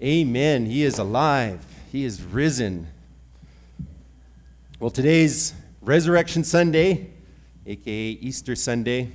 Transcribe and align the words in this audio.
Amen. 0.00 0.66
He 0.66 0.84
is 0.84 1.00
alive. 1.00 1.66
He 1.90 2.04
is 2.04 2.22
risen. 2.22 2.86
Well, 4.78 4.90
today's 4.90 5.54
Resurrection 5.82 6.44
Sunday, 6.44 7.10
aka 7.66 8.10
Easter 8.10 8.54
Sunday. 8.54 9.10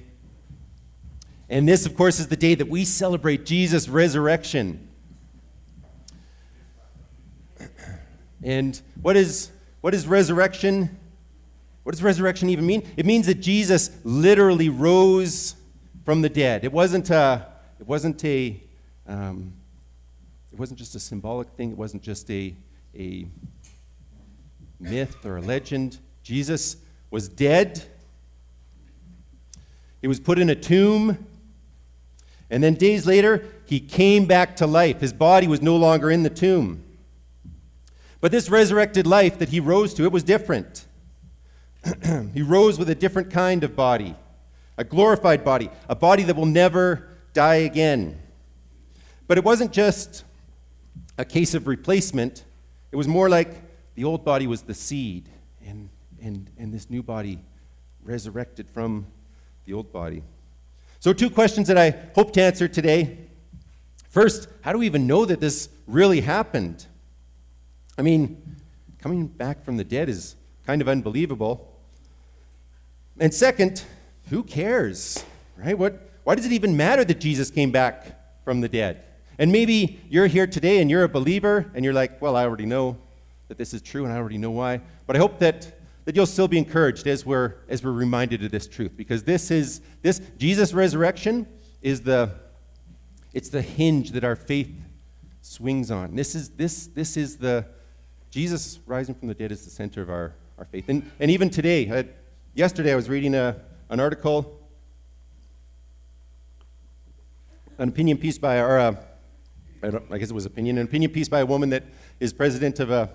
And 1.50 1.70
this, 1.70 1.86
of 1.86 1.96
course, 1.96 2.20
is 2.20 2.28
the 2.28 2.36
day 2.36 2.54
that 2.56 2.68
we 2.68 2.84
celebrate 2.84 3.46
Jesus' 3.46 3.88
resurrection. 3.88 4.90
And 8.44 8.82
what 9.02 9.16
is, 9.16 9.52
what 9.80 9.94
is 9.94 10.06
resurrection? 10.06 10.98
What 11.84 11.94
does 11.94 12.04
resurrection 12.04 12.50
even 12.50 12.66
mean? 12.66 12.86
It 12.98 13.06
means 13.06 13.28
that 13.28 13.36
Jesus 13.36 13.90
literally 14.04 14.68
rose 14.68 15.56
from 16.04 16.22
the 16.22 16.30
dead. 16.30 16.66
It 16.66 16.74
wasn't 16.74 17.10
a, 17.10 17.48
it 17.80 17.88
wasn't 17.88 18.26
a, 18.26 18.62
um, 19.08 19.54
it 20.54 20.60
wasn't 20.60 20.78
just 20.78 20.94
a 20.94 21.00
symbolic 21.00 21.50
thing, 21.50 21.72
it 21.72 21.78
wasn't 21.78 22.04
just 22.04 22.30
a, 22.30 22.56
a 22.96 23.26
myth 24.80 25.26
or 25.26 25.38
a 25.38 25.42
legend. 25.42 25.98
Jesus 26.22 26.78
was 27.10 27.28
dead, 27.28 27.84
he 30.00 30.08
was 30.08 30.20
put 30.20 30.38
in 30.38 30.52
a 30.52 30.56
tomb, 30.56 31.26
and 32.52 32.64
then 32.64 32.76
days 32.76 33.08
later, 33.08 33.44
he 33.66 33.80
came 33.80 34.26
back 34.26 34.56
to 34.58 34.68
life. 34.68 35.00
His 35.00 35.12
body 35.12 35.48
was 35.48 35.62
no 35.62 35.76
longer 35.76 36.12
in 36.12 36.22
the 36.22 36.30
tomb. 36.30 36.84
But 38.22 38.32
this 38.32 38.48
resurrected 38.48 39.08
life 39.08 39.40
that 39.40 39.50
he 39.50 39.60
rose 39.60 39.94
to, 39.96 40.04
it 40.04 40.12
was 40.12 40.24
different. 40.24 40.86
he 42.34 42.44
rose 42.44 42.78
with 42.78 42.90
a 42.90 42.96
different 42.96 43.32
kind 43.32 43.64
of 43.64 43.76
body, 43.76 44.16
a 44.78 44.84
glorified 44.84 45.44
body, 45.44 45.72
a 45.90 45.96
body 45.96 46.22
that 46.24 46.36
will 46.36 46.46
never 46.46 47.10
die 47.34 47.56
again. 47.56 48.22
But 49.26 49.40
it 49.40 49.44
wasn't 49.44 49.72
just 49.72 50.24
a 51.18 51.26
case 51.26 51.54
of 51.54 51.68
replacement. 51.68 52.44
It 52.92 52.96
was 52.96 53.08
more 53.08 53.30
like 53.30 53.50
the 53.96 54.04
old 54.04 54.26
body 54.26 54.48
was 54.48 54.64
the 54.64 54.74
seed, 54.74 55.30
and, 55.66 55.90
and, 56.22 56.50
and 56.58 56.74
this 56.74 56.90
new 56.90 57.04
body 57.04 57.40
resurrected 58.04 58.70
from 58.70 59.06
the 59.66 59.74
old 59.74 59.92
body. 59.92 60.24
So, 61.00 61.14
two 61.14 61.30
questions 61.30 61.68
that 61.68 61.78
I 61.78 61.96
hope 62.16 62.34
to 62.34 62.42
answer 62.42 62.68
today. 62.68 63.18
First, 64.10 64.48
how 64.62 64.72
do 64.72 64.78
we 64.78 64.86
even 64.86 65.08
know 65.08 65.26
that 65.26 65.40
this 65.40 65.70
really 65.88 66.22
happened? 66.22 66.86
I 67.98 68.04
mean, 68.04 68.58
coming 69.00 69.28
back 69.28 69.66
from 69.66 69.78
the 69.78 69.84
dead 69.84 70.08
is 70.08 70.36
kind 70.66 70.82
of 70.82 70.88
unbelievable. 70.88 71.70
And 73.20 73.34
second, 73.34 73.84
who 74.30 74.44
cares? 74.44 75.24
Right? 75.58 75.78
What, 75.78 76.10
why 76.24 76.36
does 76.36 76.46
it 76.46 76.52
even 76.52 76.78
matter 76.78 77.04
that 77.04 77.20
Jesus 77.20 77.50
came 77.50 77.72
back 77.72 78.44
from 78.44 78.62
the 78.62 78.70
dead? 78.70 79.04
And 79.38 79.52
maybe 79.52 80.00
you're 80.10 80.28
here 80.28 80.48
today 80.48 80.80
and 80.80 80.90
you're 80.90 81.04
a 81.04 81.10
believer 81.10 81.72
and 81.74 81.84
you're 81.84 81.94
like, 81.94 82.22
well, 82.22 82.36
I 82.36 82.44
already 82.44 82.66
know 82.66 82.98
that 83.48 83.58
this 83.58 83.74
is 83.74 83.82
true 83.82 84.06
and 84.06 84.14
I 84.14 84.18
already 84.18 84.38
know 84.38 84.52
why. 84.52 84.82
But 85.08 85.16
I 85.16 85.20
hope 85.20 85.40
that, 85.40 85.80
that 86.06 86.16
you'll 86.16 86.26
still 86.26 86.48
be 86.48 86.58
encouraged 86.58 87.08
as 87.08 87.26
we're, 87.26 87.56
as 87.68 87.84
we're 87.84 87.92
reminded 87.92 88.44
of 88.44 88.52
this 88.52 88.68
truth 88.68 88.92
because 88.96 89.24
this 89.24 89.52
is, 89.52 89.82
this, 90.02 90.22
Jesus' 90.38 90.74
resurrection 90.74 91.48
is 91.82 92.02
the, 92.02 92.32
it's 93.34 93.50
the 93.50 93.62
hinge 93.62 94.12
that 94.12 94.24
our 94.24 94.36
faith 94.36 94.72
swings 95.42 95.92
on. 95.92 96.16
This 96.16 96.36
is, 96.36 96.50
this, 96.50 96.88
this 96.88 97.18
is 97.18 97.38
the, 97.38 97.66
Jesus 98.30 98.80
rising 98.86 99.16
from 99.16 99.28
the 99.28 99.34
dead 99.34 99.52
is 99.52 99.66
the 99.66 99.72
center 99.72 100.02
of 100.02 100.10
our, 100.10 100.34
our 100.58 100.66
faith. 100.66 100.86
And, 100.88 101.10
and 101.20 101.30
even 101.30 101.50
today, 101.50 101.92
I, 101.92 102.06
yesterday 102.54 102.94
I 102.94 102.96
was 102.96 103.10
reading 103.10 103.36
a, 103.36 103.56
an 103.90 104.00
article, 104.00 104.60
an 107.78 107.90
opinion 107.90 108.18
piece 108.18 108.38
by, 108.38 108.60
our, 108.60 108.80
a, 108.80 109.00
I, 109.84 109.92
I 110.12 110.18
guess 110.18 110.30
it 110.30 110.34
was 110.34 110.46
opinion, 110.46 110.78
an 110.78 110.86
opinion 110.86 111.12
piece 111.12 111.28
by 111.28 111.42
a 111.42 111.46
woman 111.46 111.70
that 111.70 111.84
is 112.20 112.32
president 112.32 112.80
of 112.80 112.90
a, 112.90 113.10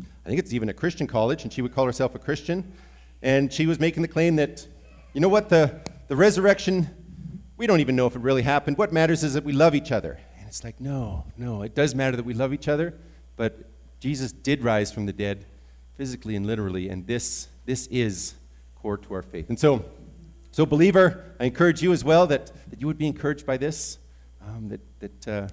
I 0.00 0.28
think 0.28 0.40
it's 0.40 0.52
even 0.52 0.68
a 0.68 0.74
Christian 0.74 1.06
college, 1.06 1.44
and 1.44 1.52
she 1.52 1.62
would 1.62 1.72
call 1.72 1.86
herself 1.86 2.14
a 2.14 2.18
Christian. 2.18 2.72
And 3.22 3.52
she 3.52 3.66
was 3.66 3.78
making 3.78 4.02
the 4.02 4.08
claim 4.08 4.36
that, 4.36 4.66
you 5.14 5.20
know 5.20 5.28
what, 5.28 5.48
the, 5.48 5.80
the 6.08 6.16
resurrection, 6.16 6.88
we 7.56 7.66
don't 7.66 7.80
even 7.80 7.94
know 7.94 8.06
if 8.06 8.16
it 8.16 8.20
really 8.20 8.42
happened. 8.42 8.76
What 8.76 8.92
matters 8.92 9.22
is 9.22 9.34
that 9.34 9.44
we 9.44 9.52
love 9.52 9.74
each 9.74 9.92
other. 9.92 10.18
And 10.38 10.48
it's 10.48 10.64
like, 10.64 10.80
no, 10.80 11.24
no, 11.36 11.62
it 11.62 11.74
does 11.74 11.94
matter 11.94 12.16
that 12.16 12.26
we 12.26 12.34
love 12.34 12.52
each 12.52 12.68
other, 12.68 12.94
but 13.36 13.70
Jesus 14.00 14.32
did 14.32 14.62
rise 14.62 14.92
from 14.92 15.06
the 15.06 15.12
dead 15.12 15.46
physically 15.96 16.36
and 16.36 16.46
literally, 16.46 16.88
and 16.88 17.06
this, 17.06 17.48
this 17.64 17.86
is 17.86 18.34
core 18.74 18.98
to 18.98 19.14
our 19.14 19.22
faith. 19.22 19.48
And 19.48 19.58
so, 19.58 19.84
so 20.50 20.66
believer, 20.66 21.24
I 21.40 21.44
encourage 21.44 21.82
you 21.82 21.92
as 21.92 22.04
well 22.04 22.26
that, 22.26 22.50
that 22.70 22.80
you 22.80 22.86
would 22.86 22.98
be 22.98 23.06
encouraged 23.06 23.46
by 23.46 23.56
this, 23.56 23.98
um, 24.46 24.68
that, 24.68 24.80
that 25.00 25.28
uh, 25.28 25.48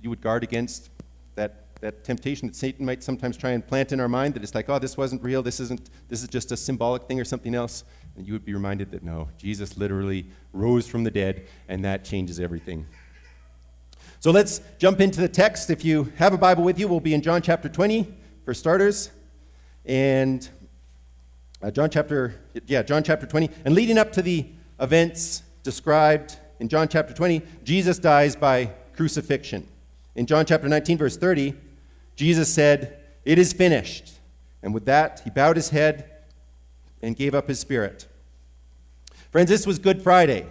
you 0.00 0.10
would 0.10 0.20
guard 0.20 0.42
against 0.42 0.90
that, 1.34 1.64
that 1.80 2.04
temptation 2.04 2.48
that 2.48 2.56
Satan 2.56 2.84
might 2.84 3.02
sometimes 3.02 3.36
try 3.36 3.50
and 3.50 3.66
plant 3.66 3.92
in 3.92 4.00
our 4.00 4.08
mind 4.08 4.34
that 4.34 4.42
it's 4.42 4.54
like, 4.54 4.68
oh, 4.68 4.78
this 4.78 4.96
wasn't 4.96 5.22
real, 5.22 5.42
this 5.42 5.60
isn't, 5.60 5.90
this 6.08 6.22
is 6.22 6.28
just 6.28 6.52
a 6.52 6.56
symbolic 6.56 7.04
thing 7.04 7.20
or 7.20 7.24
something 7.24 7.54
else. 7.54 7.84
And 8.16 8.26
you 8.26 8.32
would 8.32 8.44
be 8.44 8.54
reminded 8.54 8.90
that 8.92 9.02
no, 9.02 9.28
Jesus 9.38 9.76
literally 9.76 10.26
rose 10.52 10.86
from 10.86 11.04
the 11.04 11.10
dead, 11.10 11.46
and 11.68 11.84
that 11.84 12.04
changes 12.04 12.40
everything. 12.40 12.86
So 14.20 14.32
let's 14.32 14.60
jump 14.78 15.00
into 15.00 15.20
the 15.20 15.28
text. 15.28 15.70
If 15.70 15.84
you 15.84 16.12
have 16.16 16.32
a 16.32 16.38
Bible 16.38 16.64
with 16.64 16.78
you, 16.78 16.88
we'll 16.88 16.98
be 16.98 17.14
in 17.14 17.22
John 17.22 17.40
chapter 17.40 17.68
20 17.68 18.12
for 18.44 18.52
starters. 18.52 19.12
And 19.84 20.48
uh, 21.62 21.70
John 21.70 21.88
chapter, 21.88 22.34
yeah, 22.66 22.82
John 22.82 23.04
chapter 23.04 23.26
20. 23.26 23.48
And 23.64 23.74
leading 23.74 23.96
up 23.96 24.10
to 24.12 24.22
the 24.22 24.46
events 24.80 25.42
described 25.62 26.36
in 26.58 26.68
John 26.68 26.88
chapter 26.88 27.14
20, 27.14 27.42
Jesus 27.62 27.98
dies 27.98 28.34
by 28.34 28.72
crucifixion. 28.96 29.68
In 30.18 30.26
John 30.26 30.44
chapter 30.44 30.68
19, 30.68 30.98
verse 30.98 31.16
30, 31.16 31.54
Jesus 32.16 32.52
said, 32.52 32.98
It 33.24 33.38
is 33.38 33.52
finished. 33.52 34.18
And 34.64 34.74
with 34.74 34.84
that, 34.86 35.20
he 35.22 35.30
bowed 35.30 35.54
his 35.54 35.68
head 35.68 36.10
and 37.00 37.14
gave 37.14 37.36
up 37.36 37.46
his 37.46 37.60
spirit. 37.60 38.08
Friends, 39.30 39.48
this 39.48 39.64
was 39.64 39.78
Good 39.78 40.02
Friday. 40.02 40.48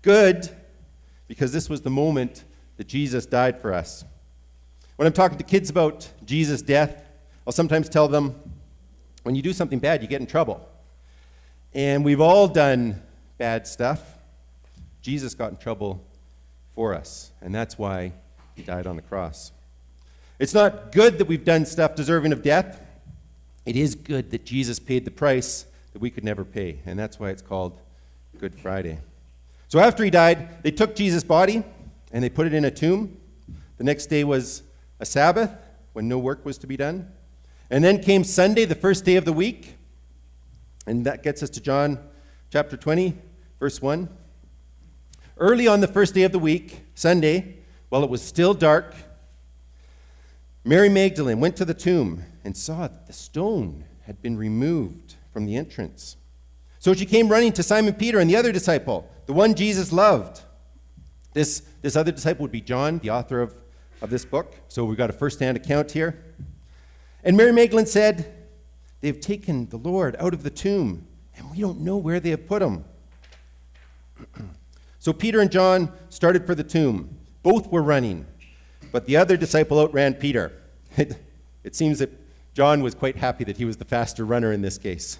Good 0.00 0.48
because 1.28 1.52
this 1.52 1.68
was 1.68 1.82
the 1.82 1.90
moment 1.90 2.44
that 2.78 2.86
Jesus 2.86 3.26
died 3.26 3.60
for 3.60 3.74
us. 3.74 4.06
When 4.96 5.06
I'm 5.06 5.12
talking 5.12 5.36
to 5.36 5.44
kids 5.44 5.68
about 5.68 6.10
Jesus' 6.24 6.62
death, 6.62 7.04
I'll 7.46 7.52
sometimes 7.52 7.90
tell 7.90 8.08
them, 8.08 8.34
when 9.22 9.34
you 9.34 9.42
do 9.42 9.52
something 9.52 9.80
bad, 9.80 10.00
you 10.00 10.08
get 10.08 10.22
in 10.22 10.26
trouble. 10.26 10.66
And 11.74 12.06
we've 12.06 12.22
all 12.22 12.48
done 12.48 13.02
bad 13.36 13.66
stuff. 13.66 14.16
Jesus 15.02 15.34
got 15.34 15.50
in 15.50 15.58
trouble 15.58 16.02
for 16.74 16.94
us, 16.94 17.32
and 17.42 17.54
that's 17.54 17.76
why 17.76 18.14
he 18.54 18.62
died 18.62 18.86
on 18.86 18.96
the 18.96 19.02
cross. 19.02 19.52
It's 20.38 20.54
not 20.54 20.92
good 20.92 21.18
that 21.18 21.26
we've 21.26 21.44
done 21.44 21.64
stuff 21.66 21.94
deserving 21.94 22.32
of 22.32 22.42
death. 22.42 22.80
It 23.66 23.76
is 23.76 23.94
good 23.94 24.30
that 24.30 24.44
Jesus 24.44 24.78
paid 24.78 25.04
the 25.04 25.10
price 25.10 25.66
that 25.92 26.02
we 26.02 26.10
could 26.10 26.24
never 26.24 26.44
pay, 26.44 26.80
and 26.86 26.98
that's 26.98 27.18
why 27.18 27.30
it's 27.30 27.42
called 27.42 27.78
Good 28.38 28.54
Friday. 28.54 28.98
So 29.68 29.78
after 29.78 30.04
he 30.04 30.10
died, 30.10 30.62
they 30.62 30.70
took 30.70 30.94
Jesus' 30.94 31.24
body 31.24 31.64
and 32.12 32.22
they 32.22 32.28
put 32.28 32.46
it 32.46 32.54
in 32.54 32.64
a 32.64 32.70
tomb. 32.70 33.16
The 33.78 33.84
next 33.84 34.06
day 34.06 34.22
was 34.22 34.62
a 35.00 35.06
Sabbath 35.06 35.50
when 35.92 36.08
no 36.08 36.18
work 36.18 36.44
was 36.44 36.58
to 36.58 36.66
be 36.66 36.76
done. 36.76 37.10
And 37.70 37.82
then 37.82 38.02
came 38.02 38.22
Sunday, 38.24 38.66
the 38.66 38.74
first 38.74 39.04
day 39.04 39.16
of 39.16 39.24
the 39.24 39.32
week. 39.32 39.76
And 40.86 41.06
that 41.06 41.22
gets 41.22 41.42
us 41.42 41.50
to 41.50 41.60
John 41.60 41.98
chapter 42.50 42.76
20, 42.76 43.16
verse 43.58 43.80
1. 43.80 44.08
Early 45.38 45.66
on 45.66 45.80
the 45.80 45.88
first 45.88 46.14
day 46.14 46.22
of 46.22 46.32
the 46.32 46.38
week, 46.38 46.84
Sunday, 46.94 47.56
while 47.88 48.02
it 48.02 48.10
was 48.10 48.22
still 48.22 48.54
dark, 48.54 48.94
Mary 50.64 50.88
Magdalene 50.88 51.40
went 51.40 51.56
to 51.56 51.64
the 51.64 51.74
tomb 51.74 52.22
and 52.42 52.56
saw 52.56 52.88
that 52.88 53.06
the 53.06 53.12
stone 53.12 53.84
had 54.02 54.20
been 54.22 54.36
removed 54.36 55.16
from 55.32 55.46
the 55.46 55.56
entrance. 55.56 56.16
So 56.78 56.94
she 56.94 57.06
came 57.06 57.28
running 57.28 57.52
to 57.52 57.62
Simon 57.62 57.94
Peter 57.94 58.18
and 58.18 58.28
the 58.28 58.36
other 58.36 58.52
disciple, 58.52 59.08
the 59.26 59.32
one 59.32 59.54
Jesus 59.54 59.92
loved. 59.92 60.42
This, 61.32 61.62
this 61.82 61.96
other 61.96 62.12
disciple 62.12 62.42
would 62.42 62.52
be 62.52 62.60
John, 62.60 62.98
the 62.98 63.10
author 63.10 63.40
of, 63.40 63.54
of 64.00 64.10
this 64.10 64.24
book. 64.24 64.54
So 64.68 64.84
we've 64.84 64.98
got 64.98 65.10
a 65.10 65.14
first 65.14 65.40
hand 65.40 65.56
account 65.56 65.90
here. 65.90 66.22
And 67.24 67.36
Mary 67.36 67.52
Magdalene 67.52 67.86
said, 67.86 68.32
They've 69.00 69.20
taken 69.20 69.68
the 69.68 69.76
Lord 69.76 70.16
out 70.18 70.32
of 70.32 70.42
the 70.42 70.50
tomb, 70.50 71.06
and 71.36 71.50
we 71.50 71.60
don't 71.60 71.80
know 71.80 71.98
where 71.98 72.20
they 72.20 72.30
have 72.30 72.46
put 72.46 72.62
him. 72.62 72.84
so 74.98 75.12
Peter 75.12 75.40
and 75.40 75.50
John 75.50 75.92
started 76.08 76.46
for 76.46 76.54
the 76.54 76.64
tomb. 76.64 77.18
Both 77.44 77.70
were 77.70 77.82
running, 77.82 78.26
but 78.90 79.06
the 79.06 79.16
other 79.16 79.36
disciple 79.36 79.78
outran 79.78 80.14
Peter. 80.14 80.50
It, 80.96 81.16
it 81.62 81.76
seems 81.76 82.00
that 82.00 82.10
John 82.54 82.82
was 82.82 82.96
quite 82.96 83.16
happy 83.16 83.44
that 83.44 83.58
he 83.58 83.64
was 83.64 83.76
the 83.76 83.84
faster 83.84 84.24
runner 84.24 84.52
in 84.52 84.62
this 84.62 84.78
case. 84.78 85.18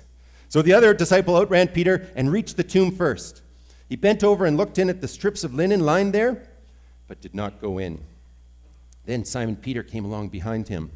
So 0.48 0.62
the 0.62 0.72
other 0.72 0.94
disciple 0.94 1.36
outran 1.36 1.68
Peter 1.68 2.08
and 2.16 2.32
reached 2.32 2.56
the 2.56 2.64
tomb 2.64 2.90
first. 2.90 3.42
He 3.88 3.96
bent 3.96 4.24
over 4.24 4.46
and 4.46 4.56
looked 4.56 4.78
in 4.78 4.88
at 4.88 5.00
the 5.00 5.06
strips 5.06 5.44
of 5.44 5.52
linen 5.52 5.80
lying 5.80 6.12
there, 6.12 6.48
but 7.08 7.20
did 7.20 7.34
not 7.34 7.60
go 7.60 7.78
in. 7.78 8.02
Then 9.04 9.24
Simon 9.24 9.56
Peter 9.56 9.82
came 9.82 10.06
along 10.06 10.30
behind 10.30 10.68
him 10.68 10.90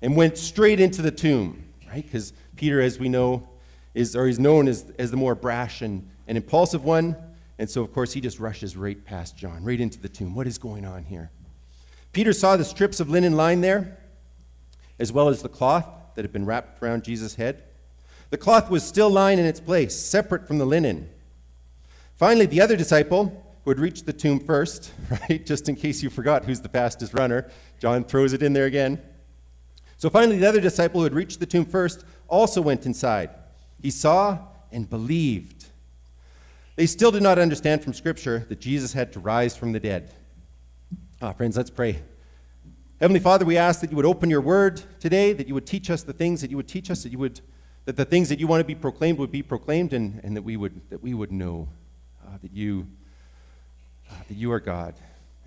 and 0.00 0.16
went 0.16 0.38
straight 0.38 0.78
into 0.78 1.02
the 1.02 1.10
tomb, 1.10 1.64
right? 1.90 2.04
Because 2.04 2.32
Peter, 2.54 2.80
as 2.80 3.00
we 3.00 3.08
know, 3.08 3.48
is 3.94 4.14
or 4.14 4.28
he's 4.28 4.38
known 4.38 4.68
as, 4.68 4.86
as 4.96 5.10
the 5.10 5.16
more 5.16 5.34
brash 5.34 5.82
and, 5.82 6.08
and 6.28 6.36
impulsive 6.36 6.84
one. 6.84 7.16
And 7.58 7.68
so, 7.68 7.82
of 7.82 7.92
course, 7.92 8.12
he 8.12 8.20
just 8.20 8.38
rushes 8.38 8.76
right 8.76 9.04
past 9.04 9.36
John, 9.36 9.64
right 9.64 9.80
into 9.80 9.98
the 9.98 10.08
tomb. 10.08 10.34
What 10.34 10.46
is 10.46 10.58
going 10.58 10.84
on 10.84 11.04
here? 11.04 11.30
Peter 12.12 12.32
saw 12.32 12.56
the 12.56 12.64
strips 12.64 13.00
of 13.00 13.10
linen 13.10 13.36
lying 13.36 13.60
there, 13.60 13.98
as 14.98 15.12
well 15.12 15.28
as 15.28 15.42
the 15.42 15.48
cloth 15.48 15.86
that 16.14 16.24
had 16.24 16.32
been 16.32 16.46
wrapped 16.46 16.82
around 16.82 17.04
Jesus' 17.04 17.34
head. 17.34 17.64
The 18.30 18.36
cloth 18.36 18.70
was 18.70 18.84
still 18.84 19.10
lying 19.10 19.38
in 19.38 19.44
its 19.44 19.60
place, 19.60 19.96
separate 19.96 20.46
from 20.46 20.58
the 20.58 20.66
linen. 20.66 21.08
Finally, 22.16 22.46
the 22.46 22.60
other 22.60 22.76
disciple, 22.76 23.44
who 23.64 23.70
had 23.70 23.78
reached 23.80 24.06
the 24.06 24.12
tomb 24.12 24.40
first, 24.40 24.92
right, 25.28 25.44
just 25.44 25.68
in 25.68 25.76
case 25.76 26.02
you 26.02 26.10
forgot 26.10 26.44
who's 26.44 26.60
the 26.60 26.68
fastest 26.68 27.14
runner, 27.14 27.50
John 27.78 28.04
throws 28.04 28.32
it 28.32 28.42
in 28.42 28.52
there 28.52 28.66
again. 28.66 29.00
So 29.96 30.08
finally, 30.08 30.38
the 30.38 30.46
other 30.46 30.60
disciple 30.60 31.00
who 31.00 31.04
had 31.04 31.14
reached 31.14 31.40
the 31.40 31.46
tomb 31.46 31.64
first 31.64 32.04
also 32.28 32.62
went 32.62 32.86
inside. 32.86 33.30
He 33.80 33.90
saw 33.90 34.38
and 34.70 34.88
believed. 34.88 35.57
They 36.78 36.86
still 36.86 37.10
did 37.10 37.24
not 37.24 37.40
understand 37.40 37.82
from 37.82 37.92
Scripture 37.92 38.46
that 38.48 38.60
Jesus 38.60 38.92
had 38.92 39.12
to 39.14 39.18
rise 39.18 39.56
from 39.56 39.72
the 39.72 39.80
dead. 39.80 40.14
Ah, 41.20 41.32
friends, 41.32 41.56
let's 41.56 41.70
pray. 41.70 42.00
Heavenly 43.00 43.18
Father, 43.18 43.44
we 43.44 43.56
ask 43.56 43.80
that 43.80 43.90
you 43.90 43.96
would 43.96 44.06
open 44.06 44.30
your 44.30 44.40
word 44.40 44.80
today, 45.00 45.32
that 45.32 45.48
you 45.48 45.54
would 45.54 45.66
teach 45.66 45.90
us 45.90 46.04
the 46.04 46.12
things 46.12 46.40
that 46.40 46.52
you 46.52 46.56
would 46.56 46.68
teach 46.68 46.88
us, 46.88 47.02
that 47.02 47.10
you 47.10 47.18
would 47.18 47.40
that 47.86 47.96
the 47.96 48.04
things 48.04 48.28
that 48.28 48.38
you 48.38 48.46
want 48.46 48.60
to 48.60 48.64
be 48.64 48.76
proclaimed 48.76 49.18
would 49.18 49.32
be 49.32 49.42
proclaimed, 49.42 49.92
and, 49.92 50.20
and 50.22 50.36
that 50.36 50.42
we 50.42 50.56
would 50.56 50.80
that 50.88 51.02
we 51.02 51.14
would 51.14 51.32
know 51.32 51.68
uh, 52.24 52.38
that 52.42 52.52
you 52.52 52.86
uh, 54.08 54.14
that 54.28 54.36
you 54.36 54.52
are 54.52 54.60
God 54.60 54.94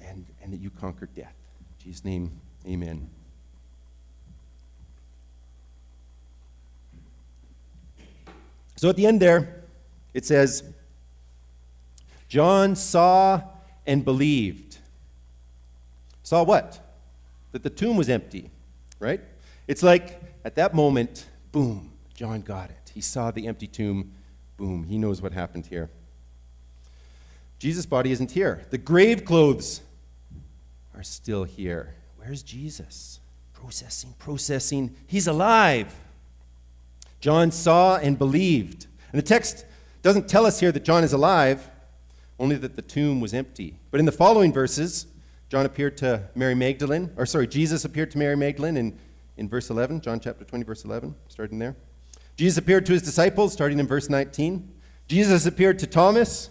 and, 0.05 0.25
and 0.43 0.51
that 0.51 0.59
you 0.59 0.69
conquered 0.69 1.15
death. 1.15 1.35
In 1.59 1.85
Jesus' 1.85 2.03
name, 2.03 2.41
amen. 2.67 3.09
So 8.75 8.89
at 8.89 8.97
the 8.97 9.07
end 9.07 9.21
there, 9.21 9.63
it 10.13 10.25
says, 10.25 10.73
John 12.31 12.77
saw 12.77 13.41
and 13.85 14.05
believed. 14.05 14.77
Saw 16.23 16.43
what? 16.43 16.79
That 17.51 17.61
the 17.61 17.69
tomb 17.69 17.97
was 17.97 18.07
empty, 18.07 18.49
right? 18.99 19.19
It's 19.67 19.83
like 19.83 20.21
at 20.45 20.55
that 20.55 20.73
moment, 20.73 21.25
boom, 21.51 21.91
John 22.13 22.39
got 22.39 22.69
it. 22.69 22.89
He 22.93 23.01
saw 23.01 23.31
the 23.31 23.47
empty 23.47 23.67
tomb, 23.67 24.13
boom, 24.55 24.85
he 24.85 24.97
knows 24.97 25.21
what 25.21 25.33
happened 25.33 25.65
here. 25.65 25.89
Jesus' 27.59 27.85
body 27.85 28.13
isn't 28.13 28.31
here. 28.31 28.65
The 28.69 28.77
grave 28.77 29.25
clothes 29.25 29.81
are 30.95 31.03
still 31.03 31.43
here. 31.43 31.95
Where's 32.15 32.43
Jesus? 32.43 33.19
Processing, 33.51 34.15
processing. 34.19 34.95
He's 35.05 35.27
alive. 35.27 35.93
John 37.19 37.51
saw 37.51 37.97
and 37.97 38.17
believed. 38.17 38.87
And 39.11 39.21
the 39.21 39.27
text 39.27 39.65
doesn't 40.01 40.29
tell 40.29 40.45
us 40.45 40.61
here 40.61 40.71
that 40.71 40.85
John 40.85 41.03
is 41.03 41.11
alive, 41.11 41.67
only 42.41 42.55
that 42.57 42.75
the 42.75 42.81
tomb 42.81 43.21
was 43.21 43.35
empty. 43.35 43.75
But 43.91 43.99
in 43.99 44.07
the 44.07 44.11
following 44.11 44.51
verses, 44.51 45.05
John 45.47 45.63
appeared 45.63 45.95
to 45.97 46.23
Mary 46.33 46.55
Magdalene, 46.55 47.11
or 47.15 47.27
sorry, 47.27 47.45
Jesus 47.45 47.85
appeared 47.85 48.09
to 48.11 48.17
Mary 48.17 48.35
Magdalene 48.35 48.77
in, 48.77 48.97
in 49.37 49.47
verse 49.47 49.69
11, 49.69 50.01
John 50.01 50.19
chapter 50.19 50.43
20, 50.43 50.65
verse 50.65 50.83
11, 50.83 51.13
starting 51.27 51.59
there. 51.59 51.75
Jesus 52.35 52.57
appeared 52.57 52.87
to 52.87 52.93
his 52.93 53.03
disciples, 53.03 53.53
starting 53.53 53.77
in 53.77 53.85
verse 53.85 54.09
19. 54.09 54.71
Jesus 55.07 55.45
appeared 55.45 55.77
to 55.79 55.87
Thomas, 55.87 56.49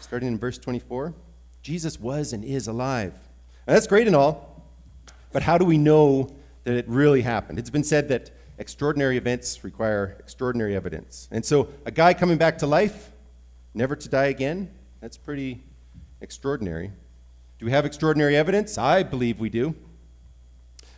starting 0.00 0.28
in 0.28 0.38
verse 0.38 0.58
24. 0.58 1.14
Jesus 1.62 1.98
was 1.98 2.34
and 2.34 2.44
is 2.44 2.68
alive. 2.68 3.14
Now, 3.66 3.72
that's 3.72 3.86
great 3.86 4.06
and 4.06 4.14
all, 4.14 4.62
but 5.32 5.42
how 5.42 5.56
do 5.56 5.64
we 5.64 5.78
know 5.78 6.28
that 6.64 6.74
it 6.74 6.86
really 6.88 7.22
happened? 7.22 7.58
It's 7.58 7.70
been 7.70 7.84
said 7.84 8.08
that 8.08 8.32
extraordinary 8.58 9.16
events 9.16 9.64
require 9.64 10.16
extraordinary 10.18 10.76
evidence. 10.76 11.26
And 11.30 11.42
so, 11.42 11.68
a 11.86 11.90
guy 11.90 12.12
coming 12.12 12.36
back 12.36 12.58
to 12.58 12.66
life, 12.66 13.12
never 13.74 13.96
to 13.96 14.08
die 14.08 14.26
again, 14.26 14.70
that's 15.00 15.16
pretty 15.16 15.62
extraordinary. 16.20 16.90
Do 17.58 17.66
we 17.66 17.72
have 17.72 17.84
extraordinary 17.84 18.36
evidence? 18.36 18.78
I 18.78 19.02
believe 19.02 19.38
we 19.38 19.50
do. 19.50 19.74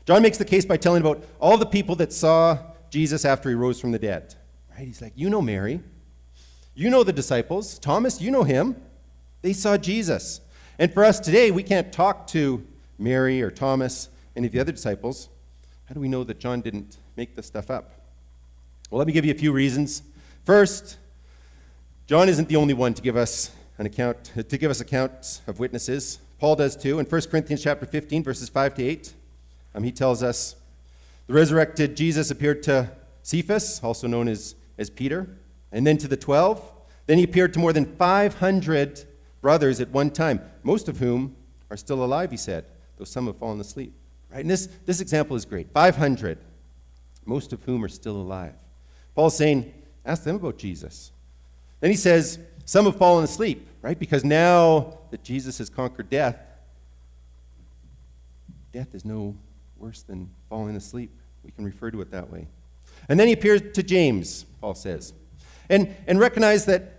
John 0.07 0.23
makes 0.23 0.39
the 0.39 0.45
case 0.45 0.65
by 0.65 0.77
telling 0.77 1.01
about 1.01 1.25
all 1.41 1.59
the 1.59 1.67
people 1.67 1.97
that 1.97 2.13
saw 2.13 2.59
Jesus 2.91 3.25
after 3.25 3.49
he 3.49 3.55
rose 3.55 3.81
from 3.81 3.91
the 3.91 3.99
dead. 3.99 4.35
Right? 4.71 4.87
He's 4.87 5.03
like, 5.03 5.13
You 5.17 5.29
know 5.29 5.43
Mary. 5.43 5.81
You 6.75 6.91
know 6.91 7.03
the 7.03 7.13
disciples. 7.13 7.79
Thomas, 7.79 8.21
you 8.21 8.31
know 8.31 8.45
him. 8.45 8.77
They 9.43 9.53
saw 9.53 9.77
Jesus. 9.77 10.41
And 10.79 10.93
for 10.93 11.05
us 11.05 11.19
today, 11.19 11.51
we 11.51 11.63
can't 11.63 11.93
talk 11.93 12.27
to 12.29 12.65
Mary 12.99 13.43
or 13.43 13.51
Thomas, 13.51 14.11
any 14.37 14.47
of 14.47 14.53
the 14.53 14.61
other 14.61 14.73
disciples. 14.73 15.29
How 15.87 15.95
do 15.95 16.01
we 16.01 16.09
know 16.09 16.23
that 16.25 16.39
John 16.39 16.61
didn't 16.61 16.99
make 17.17 17.35
this 17.35 17.47
stuff 17.47 17.71
up? 17.71 17.93
Well, 18.91 18.99
let 18.99 19.07
me 19.07 19.13
give 19.13 19.25
you 19.25 19.33
a 19.33 19.39
few 19.39 19.53
reasons. 19.53 20.03
First, 20.45 20.99
John 22.07 22.29
isn't 22.29 22.49
the 22.49 22.55
only 22.55 22.73
one 22.73 22.95
to 22.95 23.03
give 23.03 23.17
us 23.17 23.51
an 23.79 23.87
account 23.87 24.27
to 24.37 24.57
give 24.57 24.71
us 24.71 24.81
accounts 24.81 25.43
of 25.49 25.59
witnesses. 25.59 26.21
Paul 26.39 26.55
does 26.55 26.77
too. 26.77 27.01
In 27.01 27.07
1 27.07 27.23
Corinthians 27.23 27.65
chapter 27.65 27.85
15, 27.85 28.23
verses 28.23 28.49
5 28.49 28.75
to 28.77 28.85
8, 28.85 29.13
um, 29.75 29.83
he 29.83 29.91
tells 29.91 30.23
us 30.23 30.55
the 31.27 31.35
resurrected 31.35 31.97
Jesus 31.97 32.31
appeared 32.31 32.63
to 32.65 32.93
Cephas, 33.25 33.83
also 33.83 34.07
known 34.07 34.29
as, 34.29 34.55
as 34.79 34.89
Peter, 34.89 35.37
and 35.73 35.85
then 35.85 35.99
to 35.99 36.07
the 36.07 36.17
12. 36.17 36.63
Then 37.07 37.19
he 37.19 37.25
appeared 37.25 37.53
to 37.55 37.59
more 37.59 37.73
than 37.73 37.97
500 37.97 39.05
brothers 39.41 39.81
at 39.81 39.89
one 39.89 40.11
time, 40.11 40.41
most 40.63 40.89
of 40.89 40.99
whom 40.99 41.35
are 41.71 41.77
still 41.77 42.05
alive, 42.05 42.31
he 42.31 42.37
said, 42.37 42.67
though 42.99 43.05
some 43.05 43.27
have 43.27 43.39
fallen 43.39 43.61
asleep. 43.61 43.93
Right? 44.31 44.43
And 44.43 44.51
this, 44.51 44.69
this 44.85 45.01
example 45.01 45.35
is 45.35 45.45
great 45.45 45.73
500, 45.73 46.39
most 47.25 47.53
of 47.53 47.65
whom 47.65 47.83
are 47.83 47.89
still 47.89 48.17
alive. 48.17 48.55
Paul's 49.17 49.37
saying, 49.37 49.73
ask 50.05 50.23
them 50.23 50.37
about 50.37 50.57
Jesus. 50.57 51.11
Then 51.81 51.91
he 51.91 51.97
says, 51.97 52.39
some 52.65 52.85
have 52.87 52.97
fallen 52.97 53.25
asleep, 53.25 53.69
right? 53.83 53.99
Because 53.99 54.25
now 54.25 54.99
that 55.11 55.23
Jesus 55.23 55.59
has 55.59 55.71
conquered 55.71 56.11
death, 56.11 56.37
death 58.73 58.95
is 58.95 59.05
no 59.05 59.37
worse 59.79 60.03
than 60.03 60.31
falling 60.49 60.77
asleep. 60.77 61.11
We 61.45 61.51
can 61.53 61.65
refer 61.65 61.91
to 61.91 62.01
it 62.01 62.11
that 62.11 62.31
way. 62.31 62.49
And 63.09 63.21
then 63.21 63.29
he 63.29 63.33
appears 63.33 63.63
to 63.75 63.83
James, 63.83 64.45
Paul 64.61 64.75
says. 64.75 65.13
And, 65.69 65.95
and 66.07 66.19
recognize 66.19 66.65
that, 66.67 66.93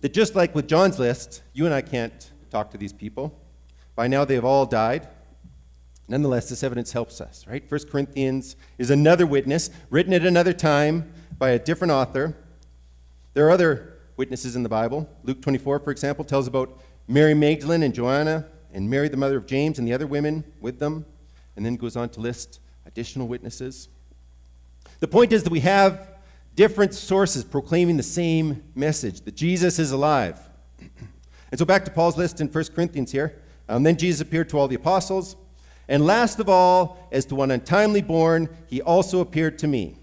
that 0.00 0.12
just 0.12 0.34
like 0.34 0.54
with 0.54 0.68
John's 0.68 0.98
list, 0.98 1.42
you 1.52 1.64
and 1.64 1.74
I 1.74 1.80
can't 1.80 2.30
talk 2.50 2.70
to 2.72 2.78
these 2.78 2.92
people. 2.92 3.38
By 3.94 4.08
now 4.08 4.24
they 4.24 4.34
have 4.34 4.44
all 4.44 4.66
died. 4.66 5.08
Nonetheless, 6.08 6.48
this 6.48 6.62
evidence 6.62 6.92
helps 6.92 7.20
us, 7.20 7.46
right? 7.46 7.64
1 7.70 7.80
Corinthians 7.90 8.56
is 8.78 8.90
another 8.90 9.26
witness, 9.26 9.70
written 9.90 10.12
at 10.12 10.24
another 10.26 10.52
time 10.52 11.12
by 11.38 11.50
a 11.50 11.58
different 11.58 11.92
author. 11.92 12.36
There 13.32 13.46
are 13.46 13.50
other 13.50 13.98
witnesses 14.16 14.56
in 14.56 14.62
the 14.62 14.68
Bible. 14.68 15.08
Luke 15.22 15.40
24, 15.40 15.78
for 15.80 15.90
example, 15.90 16.24
tells 16.24 16.46
about 16.46 16.80
Mary 17.06 17.34
Magdalene 17.34 17.82
and 17.82 17.94
Joanna 17.94 18.46
and 18.72 18.90
Mary, 18.90 19.08
the 19.08 19.16
mother 19.16 19.36
of 19.36 19.46
James, 19.46 19.78
and 19.78 19.86
the 19.86 19.92
other 19.92 20.06
women 20.06 20.44
with 20.60 20.78
them, 20.78 21.06
and 21.56 21.64
then 21.64 21.76
goes 21.76 21.96
on 21.96 22.08
to 22.10 22.20
list 22.20 22.60
additional 22.86 23.28
witnesses. 23.28 23.88
The 24.98 25.08
point 25.08 25.32
is 25.32 25.44
that 25.44 25.50
we 25.50 25.60
have 25.60 26.08
different 26.56 26.92
sources 26.92 27.44
proclaiming 27.44 27.96
the 27.96 28.02
same 28.02 28.62
message 28.74 29.20
that 29.22 29.36
Jesus 29.36 29.78
is 29.78 29.92
alive. 29.92 30.38
And 31.50 31.58
so 31.58 31.64
back 31.64 31.84
to 31.84 31.90
Paul's 31.90 32.16
list 32.16 32.40
in 32.40 32.48
1 32.48 32.64
Corinthians 32.74 33.12
here. 33.12 33.40
Um, 33.68 33.82
then 33.82 33.96
Jesus 33.96 34.20
appeared 34.20 34.48
to 34.50 34.58
all 34.58 34.68
the 34.68 34.76
apostles. 34.76 35.36
And 35.88 36.04
last 36.04 36.38
of 36.38 36.48
all, 36.48 37.08
as 37.10 37.24
to 37.26 37.34
one 37.34 37.50
untimely 37.50 38.02
born, 38.02 38.48
he 38.66 38.80
also 38.82 39.20
appeared 39.20 39.58
to 39.60 39.66
me. 39.66 39.96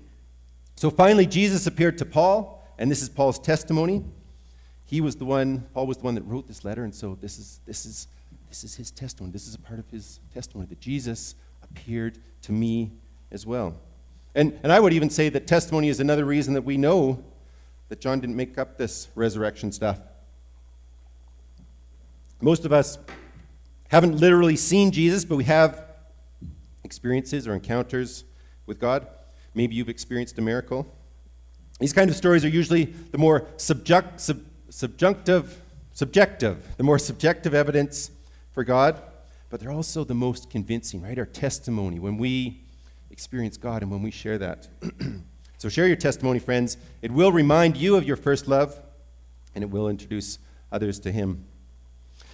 So 0.75 0.89
finally, 0.89 1.25
Jesus 1.25 1.65
appeared 1.67 1.97
to 1.99 2.05
Paul, 2.05 2.56
and 2.77 2.89
this 2.91 3.01
is 3.01 3.09
Paul's 3.09 3.39
testimony. 3.39 4.03
He 4.85 5.01
was 5.01 5.15
the 5.17 5.25
one, 5.25 5.65
Paul 5.73 5.87
was 5.87 5.97
the 5.97 6.03
one 6.03 6.15
that 6.15 6.23
wrote 6.23 6.47
this 6.47 6.63
letter, 6.63 6.83
and 6.83 6.95
so 6.95 7.17
this 7.19 7.37
is, 7.37 7.59
this 7.65 7.85
is, 7.85 8.07
this 8.49 8.63
is 8.63 8.75
his 8.75 8.91
testimony. 8.91 9.33
This 9.33 9.47
is 9.47 9.55
a 9.55 9.59
part 9.59 9.79
of 9.79 9.89
his 9.89 10.19
testimony 10.33 10.67
that 10.69 10.79
Jesus 10.79 11.35
appeared 11.61 12.17
to 12.43 12.51
me 12.51 12.91
as 13.31 13.45
well. 13.45 13.75
And, 14.35 14.57
and 14.63 14.71
I 14.71 14.79
would 14.79 14.93
even 14.93 15.09
say 15.09 15.29
that 15.29 15.47
testimony 15.47 15.89
is 15.89 15.99
another 15.99 16.23
reason 16.23 16.53
that 16.53 16.61
we 16.61 16.77
know 16.77 17.23
that 17.89 17.99
John 17.99 18.19
didn't 18.19 18.35
make 18.35 18.57
up 18.57 18.77
this 18.77 19.07
resurrection 19.15 19.71
stuff. 19.71 19.99
Most 22.39 22.65
of 22.65 22.71
us 22.71 22.99
haven't 23.89 24.17
literally 24.17 24.55
seen 24.55 24.91
Jesus, 24.91 25.25
but 25.25 25.37
we 25.37 25.45
have 25.45 25.83
experiences 26.83 27.47
or 27.47 27.53
encounters 27.53 28.23
with 28.65 28.79
God. 28.79 29.07
Maybe 29.53 29.75
you've 29.75 29.89
experienced 29.89 30.37
a 30.37 30.41
miracle. 30.41 30.85
These 31.79 31.93
kind 31.93 32.09
of 32.09 32.15
stories 32.15 32.43
are 32.43 32.49
usually 32.49 32.85
the 32.85 33.17
more 33.17 33.47
subject, 33.57 34.19
sub, 34.19 34.41
subjunctive, 34.69 35.61
subjective, 35.93 36.75
the 36.77 36.83
more 36.83 36.99
subjective 36.99 37.53
evidence 37.53 38.11
for 38.51 38.63
God, 38.63 39.01
but 39.49 39.59
they're 39.59 39.71
also 39.71 40.03
the 40.03 40.15
most 40.15 40.49
convincing, 40.49 41.01
right? 41.01 41.17
Our 41.17 41.25
testimony 41.25 41.99
when 41.99 42.17
we 42.17 42.61
experience 43.11 43.57
God 43.57 43.81
and 43.81 43.91
when 43.91 44.01
we 44.01 44.11
share 44.11 44.37
that. 44.37 44.67
so 45.57 45.69
share 45.69 45.87
your 45.87 45.95
testimony, 45.95 46.39
friends. 46.39 46.77
It 47.01 47.11
will 47.11 47.31
remind 47.31 47.77
you 47.77 47.95
of 47.95 48.03
your 48.03 48.17
first 48.17 48.47
love, 48.47 48.79
and 49.55 49.63
it 49.63 49.69
will 49.69 49.89
introduce 49.89 50.39
others 50.71 50.99
to 51.01 51.11
Him. 51.11 51.45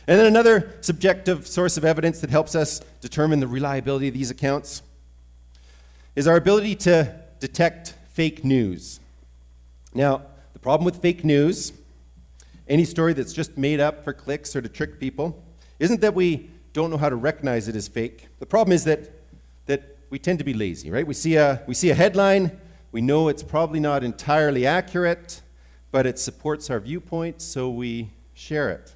And 0.08 0.20
then 0.20 0.26
another 0.26 0.78
subjective 0.82 1.48
source 1.48 1.78
of 1.78 1.86
evidence 1.86 2.20
that 2.22 2.30
helps 2.30 2.56
us 2.56 2.82
determine 3.00 3.40
the 3.40 3.48
reliability 3.48 4.10
of 4.10 4.14
these 4.14 4.32
accounts 4.32 4.82
is 6.16 6.28
our 6.28 6.36
ability 6.36 6.76
to 6.76 7.16
detect 7.40 7.96
fake 8.12 8.44
news. 8.44 9.00
Now, 9.94 10.24
the 10.54 10.60
problem 10.60 10.86
with 10.86 11.02
fake 11.02 11.24
news, 11.24 11.74
any 12.68 12.86
story 12.86 13.14
that's 13.14 13.34
just 13.34 13.58
made 13.58 13.80
up 13.80 14.04
for 14.04 14.14
clicks 14.14 14.56
or 14.56 14.62
to 14.62 14.70
trick 14.70 15.00
people, 15.00 15.44
isn't 15.80 16.02
that 16.02 16.14
we 16.14 16.50
don't 16.74 16.90
know 16.90 16.98
how 16.98 17.10
to 17.10 17.16
recognize 17.16 17.68
it 17.68 17.76
as 17.76 17.88
fake. 17.88 18.28
The 18.40 18.46
problem 18.46 18.74
is 18.74 18.84
that, 18.86 19.12
that 19.68 19.98
we 20.10 20.18
tend 20.18 20.40
to 20.40 20.46
be 20.46 20.54
lazy, 20.54 20.90
right? 20.90 21.06
We 21.06 21.14
see, 21.14 21.36
a, 21.36 21.62
we 21.68 21.76
see 21.76 21.92
a 21.92 21.96
headline, 21.96 22.60
we 22.92 23.02
know 23.02 23.28
it's 23.28 23.44
probably 23.44 23.80
not 23.80 24.04
entirely 24.04 24.66
accurate, 24.66 25.42
but 25.92 26.06
it 26.08 26.18
supports 26.18 26.70
our 26.70 26.80
viewpoint, 26.80 27.42
so 27.42 27.70
we 27.70 28.12
share 28.34 28.72
it. 28.72 28.94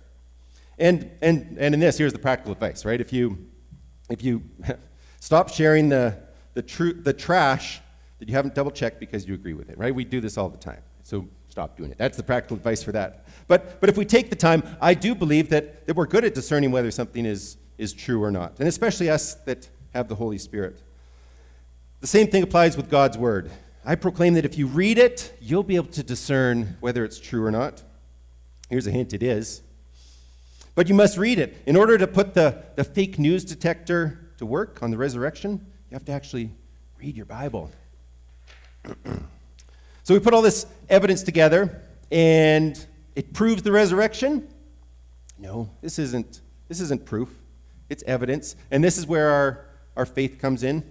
And, 0.79 1.11
and, 1.21 1.57
and 1.59 1.73
in 1.73 1.79
this, 1.79 1.97
here's 1.97 2.13
the 2.13 2.19
practical 2.19 2.51
advice, 2.51 2.85
right? 2.85 2.99
If 2.99 3.13
you, 3.13 3.47
if 4.09 4.23
you 4.23 4.43
stop 5.19 5.49
sharing 5.49 5.89
the, 5.89 6.17
the, 6.53 6.63
tru- 6.63 6.93
the 6.93 7.13
trash 7.13 7.81
that 8.19 8.27
you 8.27 8.35
haven't 8.35 8.55
double 8.55 8.71
checked 8.71 8.99
because 8.99 9.27
you 9.27 9.33
agree 9.33 9.53
with 9.53 9.69
it, 9.69 9.77
right? 9.77 9.93
We 9.93 10.05
do 10.05 10.21
this 10.21 10.37
all 10.37 10.49
the 10.49 10.57
time. 10.57 10.81
So 11.07 11.25
stop 11.47 11.77
doing 11.77 11.89
it. 11.89 11.97
That's 11.97 12.17
the 12.17 12.23
practical 12.23 12.57
advice 12.57 12.83
for 12.83 12.91
that. 12.91 13.27
But, 13.47 13.79
but 13.79 13.89
if 13.89 13.95
we 13.95 14.03
take 14.03 14.29
the 14.29 14.35
time, 14.35 14.61
I 14.81 14.93
do 14.93 15.15
believe 15.15 15.47
that, 15.51 15.87
that 15.87 15.95
we're 15.95 16.05
good 16.05 16.25
at 16.25 16.35
discerning 16.35 16.69
whether 16.69 16.91
something 16.91 17.25
is, 17.25 17.55
is 17.77 17.93
true 17.93 18.21
or 18.21 18.29
not, 18.29 18.59
and 18.59 18.67
especially 18.67 19.09
us 19.09 19.35
that 19.45 19.69
have 19.93 20.09
the 20.09 20.15
Holy 20.15 20.37
Spirit. 20.37 20.81
The 22.01 22.07
same 22.07 22.27
thing 22.27 22.43
applies 22.43 22.75
with 22.75 22.89
God's 22.89 23.17
Word. 23.17 23.49
I 23.85 23.95
proclaim 23.95 24.33
that 24.33 24.43
if 24.43 24.57
you 24.57 24.67
read 24.67 24.97
it, 24.97 25.33
you'll 25.39 25.63
be 25.63 25.77
able 25.77 25.87
to 25.93 26.03
discern 26.03 26.75
whether 26.81 27.05
it's 27.05 27.21
true 27.21 27.45
or 27.45 27.51
not. 27.51 27.83
Here's 28.69 28.85
a 28.85 28.91
hint 28.91 29.13
it 29.13 29.23
is. 29.23 29.61
But 30.75 30.89
you 30.89 30.93
must 30.93 31.17
read 31.17 31.39
it. 31.39 31.55
In 31.65 31.77
order 31.77 31.97
to 31.97 32.05
put 32.05 32.33
the, 32.33 32.65
the 32.75 32.83
fake 32.83 33.17
news 33.17 33.45
detector 33.45 34.19
to 34.39 34.45
work 34.45 34.83
on 34.83 34.91
the 34.91 34.97
resurrection, 34.97 35.65
you 35.89 35.95
have 35.95 36.03
to 36.03 36.11
actually 36.11 36.51
read 36.99 37.15
your 37.15 37.25
Bible. 37.25 37.71
so 40.07 40.13
we 40.13 40.21
put 40.21 40.33
all 40.33 40.41
this 40.41 40.65
evidence 40.87 41.21
together, 41.21 41.81
and 42.13 42.85
it 43.17 43.33
proves 43.33 43.61
the 43.61 43.73
resurrection? 43.73 44.47
No, 45.37 45.69
this 45.81 45.99
isn't, 45.99 46.39
this 46.69 46.79
isn't 46.79 47.05
proof. 47.05 47.27
It's 47.89 48.05
evidence. 48.07 48.55
And 48.71 48.81
this 48.81 48.97
is 48.97 49.05
where 49.05 49.29
our, 49.29 49.65
our 49.97 50.05
faith 50.05 50.39
comes 50.39 50.63
in. 50.63 50.89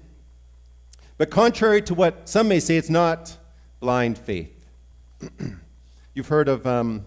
But 1.17 1.31
contrary 1.31 1.81
to 1.81 1.95
what 1.95 2.29
some 2.29 2.47
may 2.47 2.61
say, 2.61 2.77
it's 2.77 2.91
not 2.91 3.39
blind 3.81 4.19
faith. 4.19 4.67
You've 6.15 6.29
heard 6.29 6.51
of 6.51 6.67
um, 6.67 7.07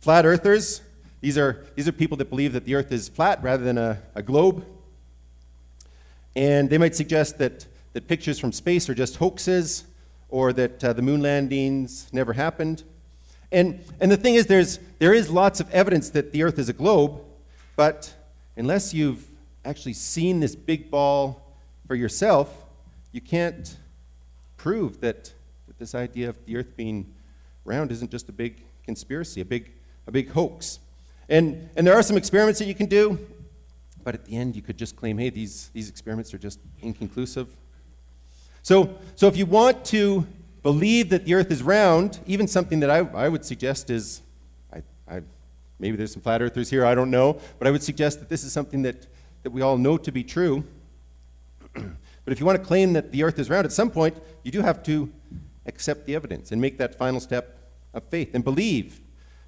flat 0.00 0.26
earthers. 0.26 0.82
These 1.20 1.38
are, 1.38 1.64
these 1.76 1.86
are 1.86 1.92
people 1.92 2.16
that 2.16 2.28
believe 2.28 2.54
that 2.54 2.64
the 2.64 2.74
earth 2.74 2.90
is 2.90 3.08
flat 3.08 3.40
rather 3.40 3.62
than 3.62 3.78
a, 3.78 4.02
a 4.16 4.22
globe. 4.24 4.66
And 6.34 6.68
they 6.68 6.78
might 6.78 6.96
suggest 6.96 7.38
that, 7.38 7.66
that 7.92 8.08
pictures 8.08 8.40
from 8.40 8.50
space 8.50 8.90
are 8.90 8.94
just 8.94 9.18
hoaxes 9.18 9.84
or 10.30 10.52
that 10.52 10.82
uh, 10.82 10.92
the 10.92 11.02
moon 11.02 11.20
landings 11.20 12.08
never 12.12 12.32
happened. 12.32 12.82
And, 13.52 13.84
and 14.00 14.10
the 14.10 14.16
thing 14.16 14.34
is, 14.34 14.46
there's, 14.46 14.78
there 14.98 15.12
is 15.12 15.28
lots 15.28 15.60
of 15.60 15.70
evidence 15.70 16.10
that 16.10 16.32
the 16.32 16.42
earth 16.42 16.58
is 16.58 16.68
a 16.68 16.72
globe, 16.72 17.20
but 17.76 18.14
unless 18.56 18.94
you've 18.94 19.26
actually 19.64 19.94
seen 19.94 20.40
this 20.40 20.54
big 20.54 20.90
ball 20.90 21.42
for 21.86 21.94
yourself, 21.94 22.64
you 23.12 23.20
can't 23.20 23.76
prove 24.56 25.00
that, 25.00 25.32
that 25.66 25.78
this 25.78 25.94
idea 25.94 26.28
of 26.28 26.44
the 26.46 26.56
earth 26.56 26.76
being 26.76 27.12
round 27.64 27.90
isn't 27.90 28.10
just 28.10 28.28
a 28.28 28.32
big 28.32 28.62
conspiracy, 28.84 29.40
a 29.40 29.44
big, 29.44 29.72
a 30.06 30.12
big 30.12 30.30
hoax. 30.30 30.78
And, 31.28 31.68
and 31.76 31.86
there 31.86 31.94
are 31.94 32.02
some 32.02 32.16
experiments 32.16 32.58
that 32.60 32.66
you 32.66 32.74
can 32.74 32.86
do, 32.86 33.18
but 34.04 34.14
at 34.14 34.24
the 34.24 34.36
end 34.36 34.54
you 34.54 34.62
could 34.62 34.76
just 34.76 34.96
claim, 34.96 35.18
hey, 35.18 35.30
these, 35.30 35.70
these 35.72 35.88
experiments 35.88 36.32
are 36.32 36.38
just 36.38 36.60
inconclusive. 36.80 37.48
So, 38.62 38.98
so 39.16 39.26
if 39.26 39.36
you 39.36 39.46
want 39.46 39.84
to 39.86 40.26
believe 40.62 41.08
that 41.10 41.24
the 41.24 41.34
earth 41.34 41.50
is 41.50 41.62
round, 41.62 42.20
even 42.26 42.46
something 42.46 42.80
that 42.80 42.90
I, 42.90 42.98
I 42.98 43.28
would 43.28 43.44
suggest 43.44 43.90
is, 43.90 44.22
I, 44.72 44.82
I, 45.08 45.22
maybe 45.78 45.96
there's 45.96 46.12
some 46.12 46.22
flat 46.22 46.42
earthers 46.42 46.68
here, 46.68 46.84
I 46.84 46.94
don't 46.94 47.10
know, 47.10 47.40
but 47.58 47.66
I 47.66 47.70
would 47.70 47.82
suggest 47.82 48.20
that 48.20 48.28
this 48.28 48.44
is 48.44 48.52
something 48.52 48.82
that, 48.82 49.06
that 49.42 49.50
we 49.50 49.62
all 49.62 49.78
know 49.78 49.96
to 49.96 50.12
be 50.12 50.22
true. 50.22 50.64
but 51.72 51.82
if 52.26 52.40
you 52.40 52.46
want 52.46 52.58
to 52.58 52.64
claim 52.64 52.92
that 52.92 53.12
the 53.12 53.22
earth 53.22 53.38
is 53.38 53.48
round, 53.48 53.64
at 53.64 53.72
some 53.72 53.90
point, 53.90 54.16
you 54.42 54.50
do 54.50 54.60
have 54.60 54.82
to 54.84 55.10
accept 55.66 56.06
the 56.06 56.14
evidence 56.14 56.52
and 56.52 56.60
make 56.60 56.78
that 56.78 56.94
final 56.94 57.20
step 57.20 57.58
of 57.94 58.04
faith 58.04 58.34
and 58.34 58.44
believe. 58.44 59.00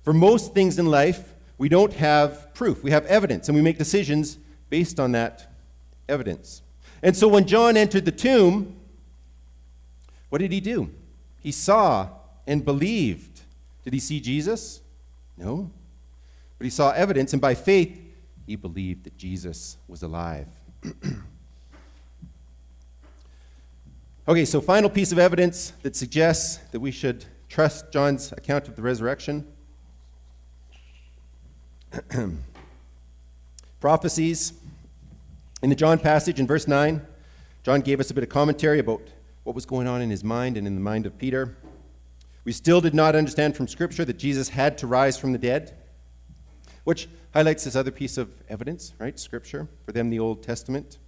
For 0.03 0.13
most 0.13 0.55
things 0.55 0.79
in 0.79 0.87
life, 0.87 1.35
we 1.59 1.69
don't 1.69 1.93
have 1.93 2.53
proof. 2.55 2.83
We 2.83 2.91
have 2.91 3.07
evidence, 3.07 3.49
and 3.49 3.55
we 3.55 3.63
make 3.63 3.79
decisions 3.79 4.39
based 4.71 4.99
on 4.99 5.13
that 5.13 5.53
evidence. 6.09 6.63
And 7.03 7.17
so 7.17 7.29
when 7.29 7.47
John 7.47 7.77
entered 7.77 8.05
the 8.05 8.13
tomb, 8.13 8.77
what 10.33 10.41
did 10.41 10.51
he 10.51 10.61
do? 10.61 10.91
He 11.41 11.53
saw 11.53 12.09
and 12.47 12.65
believed. 12.65 13.43
Did 13.85 13.93
he 13.93 13.99
see 13.99 14.19
Jesus? 14.19 14.81
No. 15.37 15.71
But 16.57 16.65
he 16.65 16.71
saw 16.71 16.91
evidence, 16.93 17.35
and 17.35 17.43
by 17.43 17.55
faith, 17.55 18.01
he 18.47 18.57
believed 18.57 19.05
that 19.05 19.19
Jesus 19.19 19.77
was 19.89 20.03
alive. 20.03 20.47
okay, 24.27 24.47
so 24.47 24.63
final 24.63 24.89
piece 24.89 25.13
of 25.13 25.19
evidence 25.19 25.75
that 25.83 25.95
suggests 25.95 26.57
that 26.71 26.81
we 26.81 26.93
should 26.93 27.27
trust 27.51 27.93
John's 27.93 28.33
account 28.33 28.69
of 28.69 28.77
the 28.77 28.81
resurrection. 28.81 29.47
Prophecies. 33.81 34.55
In 35.63 35.69
the 35.69 35.77
John 35.77 35.99
passage 35.99 36.41
in 36.41 36.47
verse 36.47 36.67
9, 36.67 37.07
John 37.65 37.83
gave 37.83 38.01
us 38.01 38.11
a 38.11 38.15
bit 38.15 38.25
of 38.25 38.31
commentary 38.31 38.79
about 38.79 39.03
what 39.45 39.55
was 39.55 39.67
going 39.67 39.87
on 39.87 40.01
in 40.01 40.11
his 40.11 40.23
mind 40.23 40.57
and 40.57 40.67
in 40.67 40.75
the 40.75 40.81
mind 40.81 41.07
of 41.07 41.19
Peter. 41.19 41.57
We 42.45 42.53
still 42.53 42.81
did 42.81 42.95
not 42.95 43.15
understand 43.15 43.57
from 43.57 43.69
Scripture 43.69 44.05
that 44.05 44.19
Jesus 44.19 44.51
had 44.51 44.79
to 44.79 44.87
rise 44.87 45.17
from 45.17 45.33
the 45.33 45.39
dead, 45.39 45.77
which 46.85 47.09
highlights 47.33 47.65
this 47.65 47.77
other 47.77 47.91
piece 47.91 48.19
of 48.19 48.35
evidence, 48.49 48.95
right? 48.99 49.19
Scripture, 49.19 49.69
for 49.85 49.93
them, 49.93 50.11
the 50.11 50.19
Old 50.19 50.43
Testament. 50.43 50.99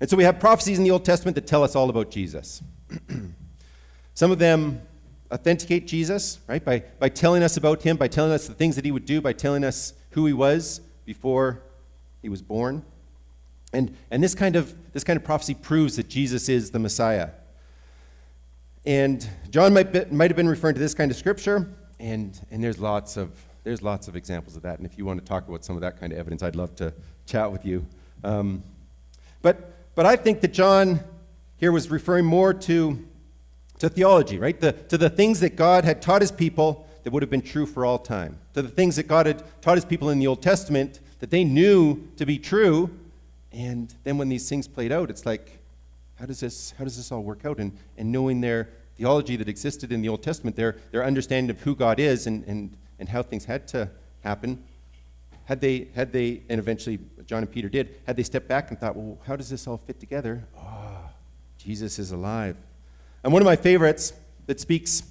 And 0.00 0.08
so 0.08 0.16
we 0.16 0.24
have 0.24 0.38
prophecies 0.38 0.78
in 0.78 0.84
the 0.84 0.90
Old 0.90 1.04
Testament 1.04 1.34
that 1.36 1.46
tell 1.46 1.62
us 1.62 1.74
all 1.74 1.90
about 1.90 2.10
Jesus. 2.10 2.62
Some 4.14 4.30
of 4.30 4.38
them 4.38 4.82
authenticate 5.32 5.86
Jesus, 5.86 6.40
right? 6.46 6.64
By, 6.64 6.84
by 6.98 7.08
telling 7.08 7.42
us 7.42 7.56
about 7.56 7.82
him, 7.82 7.96
by 7.96 8.08
telling 8.08 8.32
us 8.32 8.46
the 8.46 8.54
things 8.54 8.76
that 8.76 8.84
he 8.84 8.90
would 8.90 9.04
do, 9.04 9.20
by 9.20 9.32
telling 9.32 9.64
us 9.64 9.92
who 10.10 10.26
he 10.26 10.32
was 10.32 10.80
before 11.04 11.62
he 12.22 12.28
was 12.28 12.42
born. 12.42 12.84
And, 13.72 13.96
and 14.10 14.22
this, 14.22 14.34
kind 14.34 14.56
of, 14.56 14.74
this 14.92 15.04
kind 15.04 15.16
of 15.16 15.24
prophecy 15.24 15.54
proves 15.54 15.96
that 15.96 16.08
Jesus 16.08 16.48
is 16.48 16.70
the 16.70 16.78
Messiah. 16.78 17.30
And 18.88 19.28
John 19.50 19.74
might, 19.74 19.92
be, 19.92 20.02
might 20.10 20.30
have 20.30 20.36
been 20.36 20.48
referring 20.48 20.72
to 20.72 20.80
this 20.80 20.94
kind 20.94 21.10
of 21.10 21.16
scripture, 21.18 21.68
and, 22.00 22.40
and 22.50 22.64
there's, 22.64 22.78
lots 22.78 23.18
of, 23.18 23.32
there's 23.62 23.82
lots 23.82 24.08
of 24.08 24.16
examples 24.16 24.56
of 24.56 24.62
that. 24.62 24.78
And 24.78 24.86
if 24.86 24.96
you 24.96 25.04
want 25.04 25.20
to 25.20 25.26
talk 25.26 25.46
about 25.46 25.62
some 25.62 25.76
of 25.76 25.82
that 25.82 26.00
kind 26.00 26.10
of 26.10 26.18
evidence, 26.18 26.42
I'd 26.42 26.56
love 26.56 26.74
to 26.76 26.94
chat 27.26 27.52
with 27.52 27.66
you. 27.66 27.84
Um, 28.24 28.62
but, 29.42 29.74
but 29.94 30.06
I 30.06 30.16
think 30.16 30.40
that 30.40 30.54
John 30.54 31.00
here 31.58 31.70
was 31.70 31.90
referring 31.90 32.24
more 32.24 32.54
to, 32.54 33.06
to 33.78 33.90
theology, 33.90 34.38
right? 34.38 34.58
The, 34.58 34.72
to 34.72 34.96
the 34.96 35.10
things 35.10 35.40
that 35.40 35.54
God 35.54 35.84
had 35.84 36.00
taught 36.00 36.22
his 36.22 36.32
people 36.32 36.88
that 37.04 37.12
would 37.12 37.22
have 37.22 37.28
been 37.28 37.42
true 37.42 37.66
for 37.66 37.84
all 37.84 37.98
time. 37.98 38.38
To 38.54 38.62
the 38.62 38.70
things 38.70 38.96
that 38.96 39.06
God 39.06 39.26
had 39.26 39.42
taught 39.60 39.76
his 39.76 39.84
people 39.84 40.08
in 40.08 40.18
the 40.18 40.26
Old 40.26 40.40
Testament 40.40 41.00
that 41.20 41.28
they 41.28 41.44
knew 41.44 42.08
to 42.16 42.24
be 42.24 42.38
true. 42.38 42.88
And 43.52 43.94
then 44.04 44.16
when 44.16 44.30
these 44.30 44.48
things 44.48 44.66
played 44.66 44.92
out, 44.92 45.10
it's 45.10 45.26
like, 45.26 45.58
how 46.18 46.24
does 46.24 46.40
this, 46.40 46.72
how 46.78 46.84
does 46.84 46.96
this 46.96 47.12
all 47.12 47.22
work 47.22 47.44
out? 47.44 47.58
And, 47.58 47.76
and 47.98 48.10
knowing 48.10 48.40
their, 48.40 48.70
theology 48.98 49.36
that 49.36 49.48
existed 49.48 49.92
in 49.92 50.02
the 50.02 50.08
Old 50.08 50.22
Testament, 50.22 50.56
their, 50.56 50.76
their 50.90 51.04
understanding 51.04 51.50
of 51.50 51.62
who 51.62 51.74
God 51.74 52.00
is 52.00 52.26
and, 52.26 52.44
and, 52.44 52.76
and 52.98 53.08
how 53.08 53.22
things 53.22 53.44
had 53.44 53.68
to 53.68 53.88
happen, 54.22 54.62
had 55.44 55.60
they, 55.60 55.88
had 55.94 56.12
they, 56.12 56.42
and 56.48 56.58
eventually 56.58 56.98
John 57.24 57.42
and 57.42 57.50
Peter 57.50 57.68
did, 57.68 57.96
had 58.06 58.16
they 58.16 58.24
stepped 58.24 58.48
back 58.48 58.70
and 58.70 58.78
thought, 58.78 58.96
well, 58.96 59.16
how 59.24 59.36
does 59.36 59.48
this 59.48 59.66
all 59.66 59.78
fit 59.78 60.00
together? 60.00 60.44
Oh, 60.58 61.08
Jesus 61.56 61.98
is 61.98 62.10
alive. 62.10 62.56
And 63.22 63.32
one 63.32 63.40
of 63.40 63.46
my 63.46 63.56
favorites 63.56 64.12
that 64.46 64.58
speaks, 64.58 65.04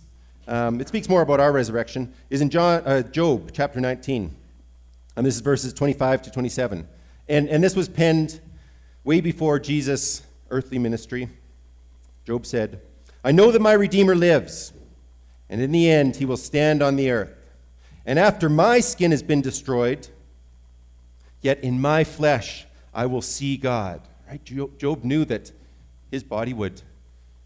um, 0.48 0.82
it 0.82 0.90
speaks 0.90 1.08
more 1.08 1.22
about 1.22 1.40
our 1.40 1.54
resurrection, 1.54 2.14
is 2.30 2.42
in 2.42 2.50
John, 2.50 2.84
uh, 2.86 3.02
Job 3.04 3.52
chapter 3.54 3.80
19. 3.80 4.36
And 5.16 5.26
this 5.26 5.36
is 5.36 5.42
verses 5.42 5.74
25 5.74 6.24
to 6.24 6.32
27. 6.32 6.88
And, 7.30 7.50
and 7.50 7.64
this 7.64 7.76
was 7.76 7.88
penned 7.88 8.42
way 9.06 9.22
before 9.22 9.60
Jesus' 9.60 10.24
earthly 10.50 10.78
ministry. 10.78 11.30
Job 12.26 12.46
said, 12.46 12.82
I 13.28 13.34
know 13.34 13.52
that 13.52 13.62
my 13.62 13.74
Redeemer 13.74 14.16
lives, 14.16 14.72
and 15.50 15.60
in 15.60 15.74
the 15.74 15.92
end 15.92 16.16
he 16.16 16.24
will 16.24 16.38
stand 16.38 16.82
on 16.82 16.96
the 16.96 17.12
earth. 17.12 17.36
And 18.06 18.18
after 18.18 18.48
my 18.48 18.80
skin 18.80 19.12
has 19.12 19.22
been 19.22 19.42
destroyed, 19.42 20.08
yet 21.42 21.62
in 21.62 21.82
my 21.82 22.06
flesh 22.06 22.66
I 22.94 23.06
will 23.08 23.22
see 23.22 23.58
God. 23.58 24.00
Right? 24.30 24.42
Job 24.78 25.04
knew 25.04 25.26
that 25.26 25.52
his 26.10 26.24
body 26.24 26.54
would 26.54 26.82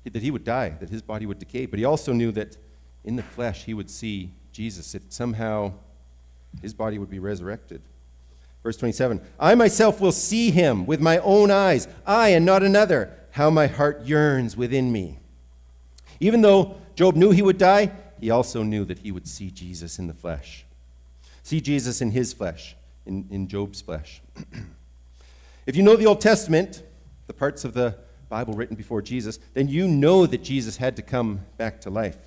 that 0.04 0.22
he 0.22 0.30
would 0.30 0.44
die, 0.44 0.70
that 0.70 0.90
his 0.90 1.02
body 1.02 1.26
would 1.26 1.40
decay, 1.40 1.66
but 1.66 1.80
he 1.80 1.86
also 1.86 2.14
knew 2.14 2.32
that 2.32 2.58
in 3.04 3.16
the 3.16 3.24
flesh 3.24 3.64
he 3.64 3.74
would 3.74 3.90
see 3.90 4.34
Jesus. 4.52 4.92
That 4.92 5.12
somehow 5.12 5.74
his 6.62 6.76
body 6.76 7.00
would 7.00 7.10
be 7.10 7.18
resurrected. 7.18 7.82
Verse 8.62 8.78
27 8.78 9.20
I 9.40 9.56
myself 9.56 10.00
will 10.00 10.12
see 10.12 10.52
him 10.52 10.86
with 10.86 11.02
my 11.02 11.18
own 11.18 11.50
eyes, 11.50 11.88
I 12.06 12.30
and 12.30 12.46
not 12.46 12.62
another. 12.62 13.18
How 13.32 13.50
my 13.50 13.66
heart 13.66 14.06
yearns 14.06 14.56
within 14.56 14.92
me. 14.92 15.18
Even 16.22 16.42
though 16.42 16.76
Job 16.96 17.16
knew 17.16 17.32
he 17.32 17.42
would 17.42 17.58
die, 17.58 17.92
he 18.20 18.30
also 18.30 18.64
knew 18.64 18.86
that 18.86 19.00
he 19.00 19.12
would 19.12 19.28
see 19.28 19.52
Jesus 19.52 20.00
in 20.00 20.08
the 20.08 20.14
flesh. 20.14 20.64
See 21.44 21.60
Jesus 21.60 22.00
in 22.00 22.12
his 22.12 22.32
flesh, 22.32 22.78
in, 23.06 23.28
in 23.30 23.48
Job's 23.50 23.82
flesh. 23.82 24.22
If 25.68 25.76
you 25.76 25.84
know 25.84 25.96
the 25.96 26.08
Old 26.08 26.22
Testament, 26.22 26.82
the 27.28 27.34
parts 27.34 27.64
of 27.66 27.76
the 27.76 27.96
Bible 28.30 28.56
written 28.56 28.76
before 28.76 29.00
Jesus, 29.00 29.38
then 29.54 29.68
you 29.68 29.88
know 29.88 30.26
that 30.26 30.42
Jesus 30.42 30.78
had 30.78 30.96
to 30.96 31.04
come 31.04 31.42
back 31.58 31.80
to 31.82 31.92
life. 31.92 32.18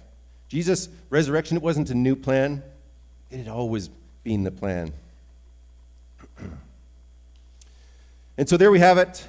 Jesus' 0.46 0.88
resurrection, 1.10 1.56
it 1.56 1.62
wasn't 1.62 1.90
a 1.90 1.94
new 1.94 2.14
plan, 2.14 2.62
it 3.32 3.38
had 3.38 3.48
always 3.48 3.90
been 4.22 4.44
the 4.44 4.52
plan. 4.52 4.92
and 8.38 8.48
so 8.48 8.56
there 8.56 8.70
we 8.70 8.78
have 8.78 8.98
it. 8.98 9.26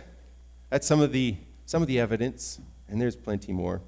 That's 0.70 0.86
some 0.86 1.02
of 1.02 1.12
the, 1.12 1.36
some 1.66 1.82
of 1.82 1.88
the 1.88 2.00
evidence, 2.00 2.60
and 2.88 3.02
there's 3.02 3.16
plenty 3.16 3.54
more. 3.54 3.82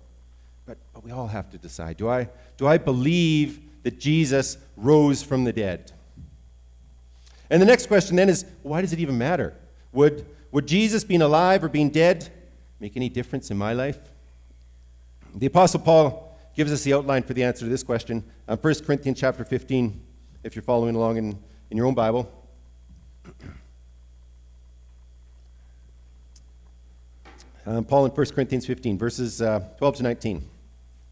But, 0.68 0.78
but 0.94 1.02
we 1.02 1.12
all 1.12 1.28
have 1.28 1.50
to 1.52 1.58
decide 1.58 1.96
do 1.96 2.10
I, 2.10 2.30
do 2.58 2.68
I 2.68 2.78
believe 2.78 3.62
that 3.84 4.00
Jesus 4.00 4.58
rose 4.76 5.24
from 5.24 5.46
the 5.46 5.54
dead? 5.54 5.94
And 7.50 7.62
the 7.62 7.66
next 7.66 7.88
question 7.88 8.18
then 8.18 8.28
is 8.28 8.46
why 8.64 8.82
does 8.82 8.92
it 8.92 9.00
even 9.00 9.18
matter? 9.18 9.56
Would, 9.94 10.26
would 10.52 10.68
Jesus 10.68 11.06
being 11.06 11.22
alive 11.22 11.64
or 11.64 11.70
being 11.70 11.90
dead 11.90 12.30
make 12.82 12.98
any 12.98 13.08
difference 13.08 13.50
in 13.50 13.58
my 13.58 13.72
life? 13.72 13.98
The 15.34 15.46
Apostle 15.46 15.80
Paul 15.80 16.38
gives 16.54 16.74
us 16.74 16.84
the 16.84 16.94
outline 16.94 17.24
for 17.24 17.34
the 17.34 17.44
answer 17.46 17.64
to 17.64 17.70
this 17.70 17.84
question 17.84 18.22
on 18.50 18.58
1 18.58 18.76
Corinthians 18.86 19.18
chapter 19.18 19.46
15, 19.46 20.04
if 20.44 20.54
you're 20.54 20.64
following 20.64 20.96
along 20.96 21.16
in, 21.16 21.40
in 21.72 21.78
your 21.78 21.86
own 21.86 21.94
Bible. 21.94 22.30
Um, 27.66 27.86
Paul 27.86 28.06
in 28.06 28.12
1 28.12 28.26
Corinthians 28.28 28.66
15, 28.66 28.98
verses 28.98 29.42
uh, 29.42 29.60
12 29.78 29.98
to 29.98 30.04
19. 30.04 30.50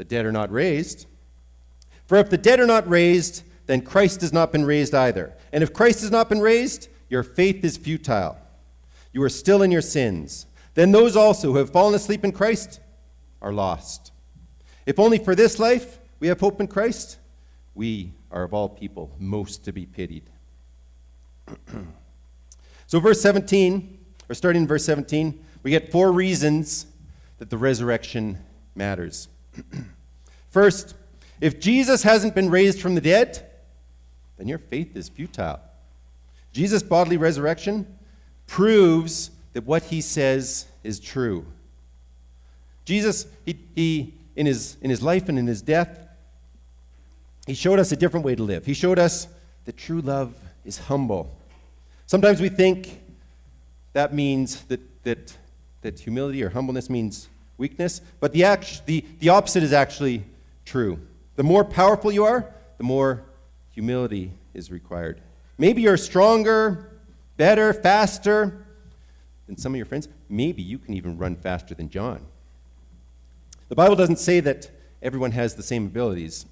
the 0.00 0.04
dead 0.06 0.24
are 0.24 0.32
not 0.32 0.50
raised. 0.50 1.04
For 2.06 2.16
if 2.16 2.30
the 2.30 2.38
dead 2.38 2.58
are 2.58 2.66
not 2.66 2.88
raised, 2.88 3.42
then 3.66 3.82
Christ 3.82 4.22
has 4.22 4.32
not 4.32 4.50
been 4.50 4.64
raised 4.64 4.94
either. 4.94 5.34
And 5.52 5.62
if 5.62 5.74
Christ 5.74 6.00
has 6.00 6.10
not 6.10 6.30
been 6.30 6.40
raised, 6.40 6.88
your 7.10 7.22
faith 7.22 7.62
is 7.62 7.76
futile. 7.76 8.38
You 9.12 9.22
are 9.22 9.28
still 9.28 9.60
in 9.60 9.70
your 9.70 9.82
sins. 9.82 10.46
Then 10.72 10.90
those 10.90 11.16
also 11.16 11.52
who 11.52 11.58
have 11.58 11.68
fallen 11.68 11.94
asleep 11.94 12.24
in 12.24 12.32
Christ 12.32 12.80
are 13.42 13.52
lost. 13.52 14.10
If 14.86 14.98
only 14.98 15.18
for 15.18 15.34
this 15.34 15.58
life 15.58 15.98
we 16.18 16.28
have 16.28 16.40
hope 16.40 16.62
in 16.62 16.66
Christ, 16.66 17.18
we 17.74 18.14
are 18.30 18.44
of 18.44 18.54
all 18.54 18.70
people 18.70 19.14
most 19.18 19.66
to 19.66 19.72
be 19.72 19.84
pitied. 19.84 20.30
so, 22.86 23.00
verse 23.00 23.20
17 23.20 23.98
or 24.30 24.34
starting 24.34 24.62
in 24.62 24.66
verse 24.66 24.86
17, 24.86 25.44
we 25.62 25.70
get 25.70 25.92
four 25.92 26.10
reasons 26.10 26.86
that 27.36 27.50
the 27.50 27.58
resurrection 27.58 28.38
matters. 28.74 29.28
First, 30.50 30.94
if 31.40 31.60
Jesus 31.60 32.02
hasn't 32.02 32.34
been 32.34 32.50
raised 32.50 32.80
from 32.80 32.94
the 32.94 33.00
dead, 33.00 33.46
then 34.36 34.48
your 34.48 34.58
faith 34.58 34.96
is 34.96 35.08
futile. 35.08 35.60
Jesus' 36.52 36.82
bodily 36.82 37.16
resurrection 37.16 37.86
proves 38.46 39.30
that 39.52 39.64
what 39.64 39.84
he 39.84 40.00
says 40.00 40.66
is 40.82 40.98
true. 40.98 41.46
Jesus, 42.84 43.26
he, 43.46 43.56
he, 43.74 44.14
in, 44.34 44.46
his, 44.46 44.76
in 44.80 44.90
his 44.90 45.02
life 45.02 45.28
and 45.28 45.38
in 45.38 45.46
his 45.46 45.62
death, 45.62 46.08
he 47.46 47.54
showed 47.54 47.78
us 47.78 47.92
a 47.92 47.96
different 47.96 48.26
way 48.26 48.34
to 48.34 48.42
live. 48.42 48.66
He 48.66 48.74
showed 48.74 48.98
us 48.98 49.28
that 49.64 49.76
true 49.76 50.00
love 50.00 50.34
is 50.64 50.78
humble. 50.78 51.36
Sometimes 52.06 52.40
we 52.40 52.48
think 52.48 53.00
that 53.92 54.14
means 54.14 54.62
that, 54.64 54.80
that, 55.04 55.36
that 55.82 56.00
humility 56.00 56.42
or 56.42 56.50
humbleness 56.50 56.90
means 56.90 57.28
weakness. 57.60 58.00
But 58.18 58.32
the, 58.32 58.42
act, 58.42 58.86
the, 58.86 59.04
the 59.20 59.28
opposite 59.28 59.62
is 59.62 59.72
actually 59.72 60.24
true. 60.64 60.98
The 61.36 61.44
more 61.44 61.64
powerful 61.64 62.10
you 62.10 62.24
are, 62.24 62.52
the 62.78 62.84
more 62.84 63.22
humility 63.72 64.32
is 64.54 64.72
required. 64.72 65.20
Maybe 65.58 65.82
you're 65.82 65.96
stronger, 65.96 66.90
better, 67.36 67.72
faster 67.72 68.66
than 69.46 69.56
some 69.56 69.72
of 69.72 69.76
your 69.76 69.86
friends. 69.86 70.08
Maybe 70.28 70.62
you 70.62 70.78
can 70.78 70.94
even 70.94 71.18
run 71.18 71.36
faster 71.36 71.74
than 71.74 71.90
John. 71.90 72.26
The 73.68 73.76
Bible 73.76 73.94
doesn't 73.94 74.18
say 74.18 74.40
that 74.40 74.70
everyone 75.02 75.32
has 75.32 75.54
the 75.54 75.62
same 75.62 75.86
abilities, 75.86 76.46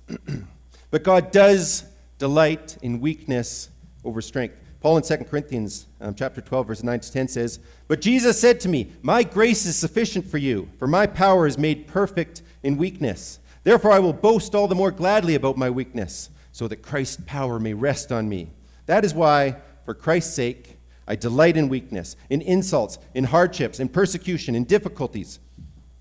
but 0.91 1.03
God 1.03 1.33
does 1.33 1.85
delight 2.19 2.77
in 2.83 3.01
weakness 3.01 3.71
over 4.05 4.21
strength. 4.21 4.57
Paul 4.81 4.99
in 4.99 5.03
2 5.03 5.17
Corinthians 5.25 5.87
um, 6.01 6.15
chapter 6.15 6.41
12, 6.41 6.67
verse 6.67 6.83
9 6.85 7.01
to 7.01 7.13
10 7.13 7.29
says, 7.29 7.59
But 7.89 8.01
Jesus 8.01 8.41
said 8.41 8.61
to 8.61 8.69
me, 8.69 8.93
My 9.03 9.25
grace 9.25 9.67
is 9.67 9.77
sufficient 9.77 10.25
for 10.25 10.39
you, 10.39 10.69
for 10.79 10.87
my 10.87 11.07
power 11.07 11.47
is 11.47 11.59
made 11.59 11.89
perfect 11.89 12.43
in 12.63 12.77
weakness. 12.77 13.41
Therefore 13.65 13.93
I 13.93 13.99
will 13.99 14.13
boast 14.13 14.55
all 14.55 14.69
the 14.69 14.77
more 14.77 14.93
gladly 14.93 15.35
about 15.35 15.57
my 15.57 15.69
weakness, 15.69 16.31
so 16.53 16.69
that 16.69 16.83
Christ's 16.83 17.23
power 17.27 17.59
may 17.59 17.75
rest 17.75 18.13
on 18.13 18.29
me. 18.29 18.51
That 18.87 19.05
is 19.05 19.15
why, 19.15 19.57
for 19.85 19.95
Christ's 19.95 20.35
sake, 20.35 20.77
I 21.09 21.17
delight 21.17 21.57
in 21.57 21.69
weakness, 21.69 22.17
in 22.31 22.41
insults, 22.43 22.99
in 23.15 23.25
hardships, 23.25 23.81
in 23.81 23.89
persecution, 23.89 24.55
in 24.55 24.65
difficulties. 24.65 25.41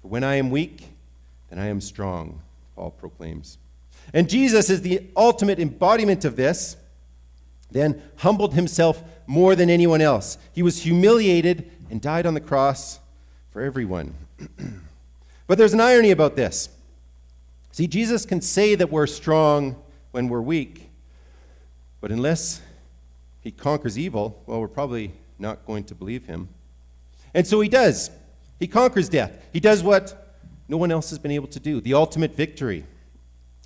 For 0.02 0.10
when 0.10 0.24
I 0.24 0.36
am 0.36 0.52
weak, 0.52 0.90
then 1.50 1.58
I 1.58 1.68
am 1.68 1.82
strong, 1.82 2.42
Paul 2.76 2.92
proclaims. 2.92 3.58
And 4.14 4.30
Jesus 4.30 4.70
is 4.70 4.82
the 4.82 5.08
ultimate 5.16 5.60
embodiment 5.60 6.26
of 6.26 6.36
this 6.36 6.78
then 7.72 8.02
humbled 8.18 8.54
himself 8.54 9.04
more 9.26 9.56
than 9.56 9.70
anyone 9.70 10.02
else. 10.02 10.38
He 10.54 10.64
was 10.64 10.84
humiliated 10.84 11.70
and 11.90 12.02
died 12.02 12.26
on 12.26 12.34
the 12.34 12.40
cross 12.40 13.00
for 13.52 13.62
everyone. 13.62 14.14
but 15.48 15.58
there's 15.58 15.74
an 15.74 15.82
irony 15.82 16.12
about 16.12 16.36
this. 16.36 16.70
See, 17.72 17.88
Jesus 17.88 18.26
can 18.26 18.42
say 18.42 18.76
that 18.76 18.90
we're 18.90 19.08
strong 19.08 19.76
when 20.12 20.30
we're 20.30 20.42
weak, 20.42 20.90
but 22.02 22.12
unless 22.12 22.62
he 23.42 23.52
conquers 23.52 24.00
evil, 24.00 24.42
well, 24.46 24.60
we're 24.60 24.68
probably 24.68 25.12
not 25.38 25.66
going 25.66 25.84
to 25.86 25.96
believe 25.96 26.26
him. 26.26 26.50
And 27.34 27.46
so 27.46 27.62
he 27.62 27.70
does. 27.70 28.10
He 28.60 28.68
conquers 28.68 29.10
death. 29.10 29.46
He 29.54 29.60
does 29.60 29.84
what 29.84 30.36
no 30.68 30.78
one 30.78 30.92
else 30.92 31.10
has 31.12 31.20
been 31.20 31.32
able 31.32 31.48
to 31.50 31.60
do 31.60 31.80
the 31.80 31.94
ultimate 31.94 32.36
victory. 32.36 32.86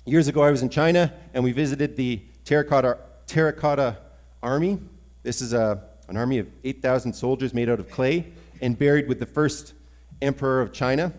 Years 0.04 0.28
ago, 0.28 0.42
I 0.42 0.50
was 0.50 0.62
in 0.62 0.68
China 0.68 1.12
and 1.32 1.42
we 1.42 1.52
visited 1.52 1.96
the 1.96 2.20
terracotta 2.44 2.98
terracotta 3.26 3.98
army. 4.42 4.78
This 5.22 5.40
is 5.40 5.52
a, 5.52 5.82
an 6.08 6.16
army 6.16 6.38
of 6.38 6.48
8,000 6.64 7.12
soldiers 7.12 7.54
made 7.54 7.68
out 7.68 7.80
of 7.80 7.90
clay 7.90 8.32
and 8.60 8.78
buried 8.78 9.08
with 9.08 9.18
the 9.18 9.26
first 9.26 9.74
emperor 10.20 10.60
of 10.60 10.72
China, 10.72 11.12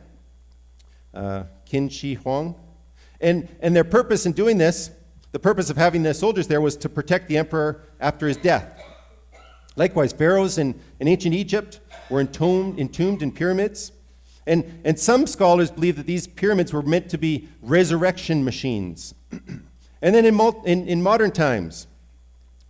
uh, 1.14 1.44
Qin 1.70 1.92
Shi 1.92 2.16
Huang. 2.16 2.56
And, 3.22 3.48
and 3.62 3.76
their 3.76 3.84
purpose 3.84 4.26
in 4.26 4.34
doing 4.34 4.58
this, 4.58 4.92
the 5.32 5.40
purpose 5.40 5.70
of 5.70 5.78
having 5.78 6.04
the 6.04 6.14
soldiers 6.14 6.48
there 6.48 6.62
was 6.62 6.76
to 6.78 6.90
protect 6.90 7.28
the 7.28 7.38
emperor 7.38 7.84
after 8.00 8.28
his 8.28 8.38
death. 8.38 8.82
Likewise, 9.76 10.14
pharaohs 10.14 10.58
in, 10.58 10.80
in 11.00 11.08
ancient 11.08 11.34
Egypt 11.34 11.80
were 12.10 12.22
entombed, 12.22 12.80
entombed 12.80 13.24
in 13.24 13.32
pyramids. 13.32 13.92
And, 14.46 14.82
and 14.84 15.00
some 15.00 15.26
scholars 15.26 15.72
believe 15.72 15.96
that 15.96 16.06
these 16.06 16.28
pyramids 16.28 16.74
were 16.74 16.82
meant 16.82 17.10
to 17.10 17.18
be 17.18 17.48
resurrection 17.62 18.44
machines. 18.44 19.16
and 19.32 20.16
then 20.16 20.26
in, 20.26 20.40
in, 20.66 20.88
in 20.88 21.02
modern 21.02 21.32
times, 21.32 21.88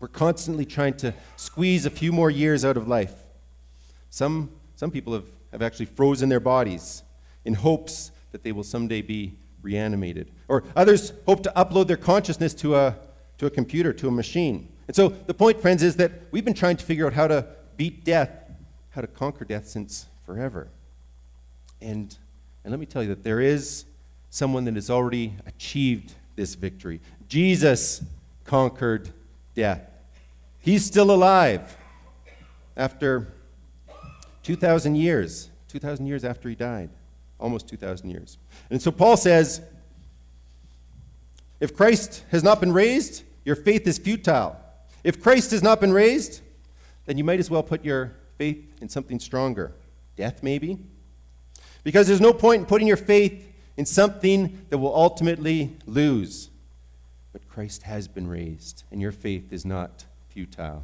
we're 0.04 0.10
constantly 0.10 0.66
trying 0.66 0.94
to 0.94 1.14
squeeze 1.38 1.86
a 1.86 1.90
few 1.90 2.12
more 2.12 2.30
years 2.30 2.66
out 2.66 2.76
of 2.76 2.90
life. 2.90 3.24
Some, 4.10 4.52
some 4.76 4.92
people 4.92 5.14
have, 5.14 5.24
have 5.54 5.62
actually 5.62 5.86
frozen 5.86 6.28
their 6.28 6.42
bodies 6.42 7.04
in 7.46 7.54
hopes 7.54 8.12
that 8.34 8.44
they 8.44 8.52
will 8.52 8.66
someday 8.66 9.02
be 9.02 9.38
reanimated. 9.62 10.30
Or 10.50 10.66
others 10.76 11.14
hope 11.26 11.42
to 11.44 11.54
upload 11.56 11.88
their 11.88 11.96
consciousness 11.96 12.54
to 12.56 12.76
a, 12.76 12.98
to 13.38 13.46
a 13.46 13.50
computer, 13.50 13.94
to 13.94 14.10
a 14.10 14.12
machine. 14.12 14.68
And 14.90 14.94
so 14.94 15.08
the 15.08 15.34
point, 15.34 15.62
friends, 15.62 15.82
is 15.82 15.96
that 15.96 16.12
we've 16.32 16.44
been 16.44 16.54
trying 16.54 16.76
to 16.76 16.84
figure 16.84 17.08
out 17.08 17.14
how 17.14 17.28
to 17.28 17.48
beat 17.78 18.04
death, 18.04 18.30
how 18.90 19.00
to 19.00 19.08
conquer 19.08 19.46
death 19.46 19.70
since 19.70 20.08
forever. 20.26 20.68
And, 21.82 22.14
and 22.66 22.72
let 22.72 22.80
me 22.82 22.88
tell 22.88 23.04
you 23.04 23.10
that 23.16 23.24
there 23.24 23.40
is 23.40 23.86
someone 24.30 24.66
that 24.66 24.76
has 24.76 24.90
already 24.90 25.36
achieved 25.46 26.16
this 26.36 26.56
victory. 26.56 27.00
Jesus 27.30 28.04
conquered 28.44 29.10
death. 29.56 29.92
He's 30.64 30.86
still 30.86 31.12
alive 31.12 31.76
after 32.78 33.34
2,000 34.44 34.96
years, 34.96 35.50
2,000 35.68 36.06
years 36.06 36.24
after 36.24 36.48
he 36.48 36.56
died, 36.56 36.90
almost 37.38 37.68
2,000 37.68 38.10
years. 38.10 38.38
And 38.70 38.82
so 38.82 38.90
Paul 38.90 39.18
says 39.18 39.62
if 41.60 41.76
Christ 41.76 42.24
has 42.32 42.44
not 42.44 42.62
been 42.62 42.72
raised, 42.72 43.24
your 43.44 43.58
faith 43.58 43.86
is 43.88 43.98
futile. 43.98 44.56
If 45.04 45.22
Christ 45.22 45.52
has 45.52 45.62
not 45.62 45.82
been 45.82 45.92
raised, 45.92 46.40
then 47.08 47.18
you 47.18 47.26
might 47.26 47.42
as 47.42 47.50
well 47.50 47.62
put 47.62 47.84
your 47.84 48.14
faith 48.38 48.64
in 48.80 48.88
something 48.88 49.20
stronger? 49.20 49.74
Death, 50.16 50.44
maybe? 50.44 50.80
Because 51.84 52.08
there's 52.08 52.22
no 52.22 52.32
point 52.32 52.62
in 52.62 52.66
putting 52.68 52.88
your 52.88 52.96
faith 52.96 53.52
in 53.76 53.86
something 53.86 54.66
that 54.70 54.78
will 54.78 54.96
ultimately 54.96 55.76
lose. 55.86 56.50
But 57.34 57.50
Christ 57.50 57.84
has 57.84 58.08
been 58.08 58.30
raised, 58.30 58.84
and 58.92 59.02
your 59.02 59.12
faith 59.12 59.52
is 59.52 59.66
not 59.66 60.06
futile. 60.34 60.84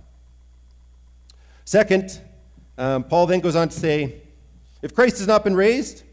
Second, 1.65 2.21
um, 2.77 3.03
Paul 3.03 3.25
then 3.25 3.39
goes 3.39 3.55
on 3.55 3.69
to 3.69 3.75
say, 3.75 4.21
if 4.81 4.93
Christ 4.93 5.17
has 5.17 5.27
not 5.27 5.43
been 5.43 5.55
raised, 5.55 6.03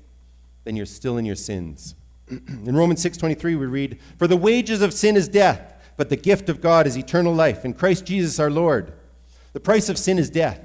then 0.64 0.74
you're 0.74 0.86
still 0.86 1.18
in 1.18 1.24
your 1.24 1.36
sins. 1.36 1.94
in 2.28 2.76
Romans 2.76 3.00
6:23 3.04 3.56
we 3.56 3.66
read, 3.66 3.98
"For 4.18 4.26
the 4.26 4.36
wages 4.36 4.82
of 4.82 4.92
sin 4.92 5.16
is 5.16 5.28
death, 5.28 5.74
but 5.96 6.08
the 6.08 6.16
gift 6.16 6.48
of 6.48 6.60
God 6.60 6.86
is 6.86 6.96
eternal 6.96 7.32
life 7.32 7.64
in 7.64 7.72
Christ 7.72 8.04
Jesus 8.04 8.40
our 8.40 8.50
Lord." 8.50 8.92
The 9.52 9.60
price 9.60 9.88
of 9.88 9.96
sin 9.96 10.18
is 10.18 10.28
death. 10.28 10.60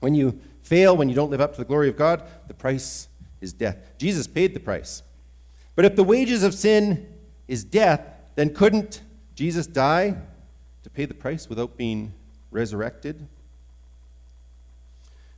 When 0.00 0.14
you 0.14 0.40
fail, 0.62 0.96
when 0.96 1.08
you 1.08 1.14
don't 1.14 1.30
live 1.30 1.40
up 1.40 1.52
to 1.52 1.58
the 1.58 1.64
glory 1.64 1.88
of 1.88 1.96
God, 1.96 2.22
the 2.46 2.54
price 2.54 3.08
is 3.40 3.52
death. 3.52 3.76
Jesus 3.98 4.26
paid 4.26 4.54
the 4.54 4.60
price. 4.60 5.02
But 5.76 5.84
if 5.84 5.94
the 5.94 6.04
wages 6.04 6.42
of 6.42 6.54
sin 6.54 7.06
is 7.46 7.62
death, 7.62 8.00
then 8.34 8.54
couldn't 8.54 9.02
Jesus 9.34 9.66
die 9.66 10.16
pay 10.98 11.04
the 11.04 11.14
price 11.14 11.48
without 11.48 11.76
being 11.76 12.12
resurrected? 12.50 13.28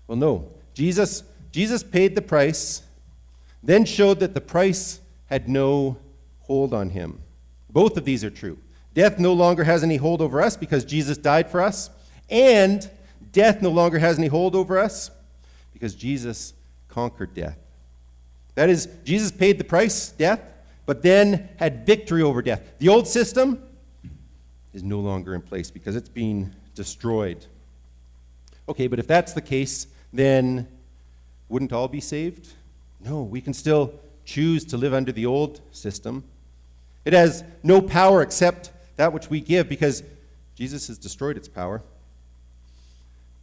Well, 0.07 0.17
no. 0.17 0.49
Jesus, 0.73 1.23
Jesus 1.53 1.83
paid 1.83 2.15
the 2.15 2.23
price, 2.23 2.83
then 3.63 3.85
showed 3.85 4.21
that 4.21 4.33
the 4.33 4.41
price 4.41 5.01
had 5.27 5.51
no 5.51 5.99
hold 6.39 6.73
on 6.73 6.89
him. 6.89 7.21
Both 7.69 7.99
of 7.99 8.07
these 8.07 8.25
are 8.25 8.31
true. 8.31 8.57
Death 8.95 9.19
no 9.19 9.35
longer 9.35 9.65
has 9.65 9.83
any 9.85 9.99
hold 9.99 10.23
over 10.23 10.41
us 10.41 10.57
because 10.57 10.83
Jesus 10.83 11.19
died 11.19 11.51
for 11.51 11.61
us, 11.61 11.91
and 12.31 12.91
death 13.31 13.61
no 13.61 13.69
longer 13.69 13.99
has 13.99 14.17
any 14.17 14.29
hold 14.29 14.57
over 14.57 14.79
us 14.79 15.11
because 15.75 15.95
Jesus 15.95 16.55
conquered 16.89 17.35
death. 17.35 17.59
That 18.55 18.71
is, 18.71 18.89
Jesus 19.05 19.31
paid 19.31 19.59
the 19.59 19.65
price, 19.65 20.09
death, 20.09 20.41
but 20.87 21.03
then 21.03 21.51
had 21.57 21.85
victory 21.85 22.23
over 22.23 22.41
death. 22.41 22.63
The 22.79 22.89
old 22.89 23.07
system 23.07 23.63
is 24.73 24.83
no 24.83 25.01
longer 25.01 25.35
in 25.35 25.43
place 25.43 25.71
because 25.71 25.97
it's 25.97 26.09
being 26.09 26.55
destroyed. 26.75 27.45
Okay, 28.69 28.87
but 28.87 28.99
if 28.99 29.07
that's 29.07 29.33
the 29.33 29.41
case, 29.41 29.87
then 30.13 30.69
wouldn't 31.49 31.73
all 31.73 31.89
be 31.89 32.01
saved? 32.01 32.49
No, 33.01 33.23
we 33.23 33.41
can 33.41 33.53
still 33.53 33.93
choose 34.25 34.65
to 34.67 34.77
live 34.77 34.95
under 34.95 35.13
the 35.13 35.27
old 35.27 35.61
system. 35.73 36.25
It 37.05 37.13
has 37.13 37.43
no 37.63 37.81
power 37.81 38.23
except 38.23 38.71
that 38.97 39.13
which 39.13 39.31
we 39.31 39.41
give 39.41 39.69
because 39.69 40.03
Jesus 40.55 40.89
has 40.89 40.99
destroyed 40.99 41.37
its 41.37 41.49
power. 41.49 41.83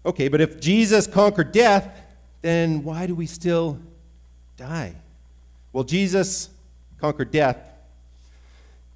Okay, 0.06 0.28
but 0.30 0.40
if 0.40 0.62
Jesus 0.62 1.08
conquered 1.08 1.52
death, 1.52 2.00
then 2.42 2.84
why 2.84 3.08
do 3.08 3.16
we 3.16 3.26
still 3.26 3.80
die? 4.56 4.96
Well, 5.74 5.84
Jesus 5.84 6.50
conquered 7.00 7.32
death. 7.32 7.58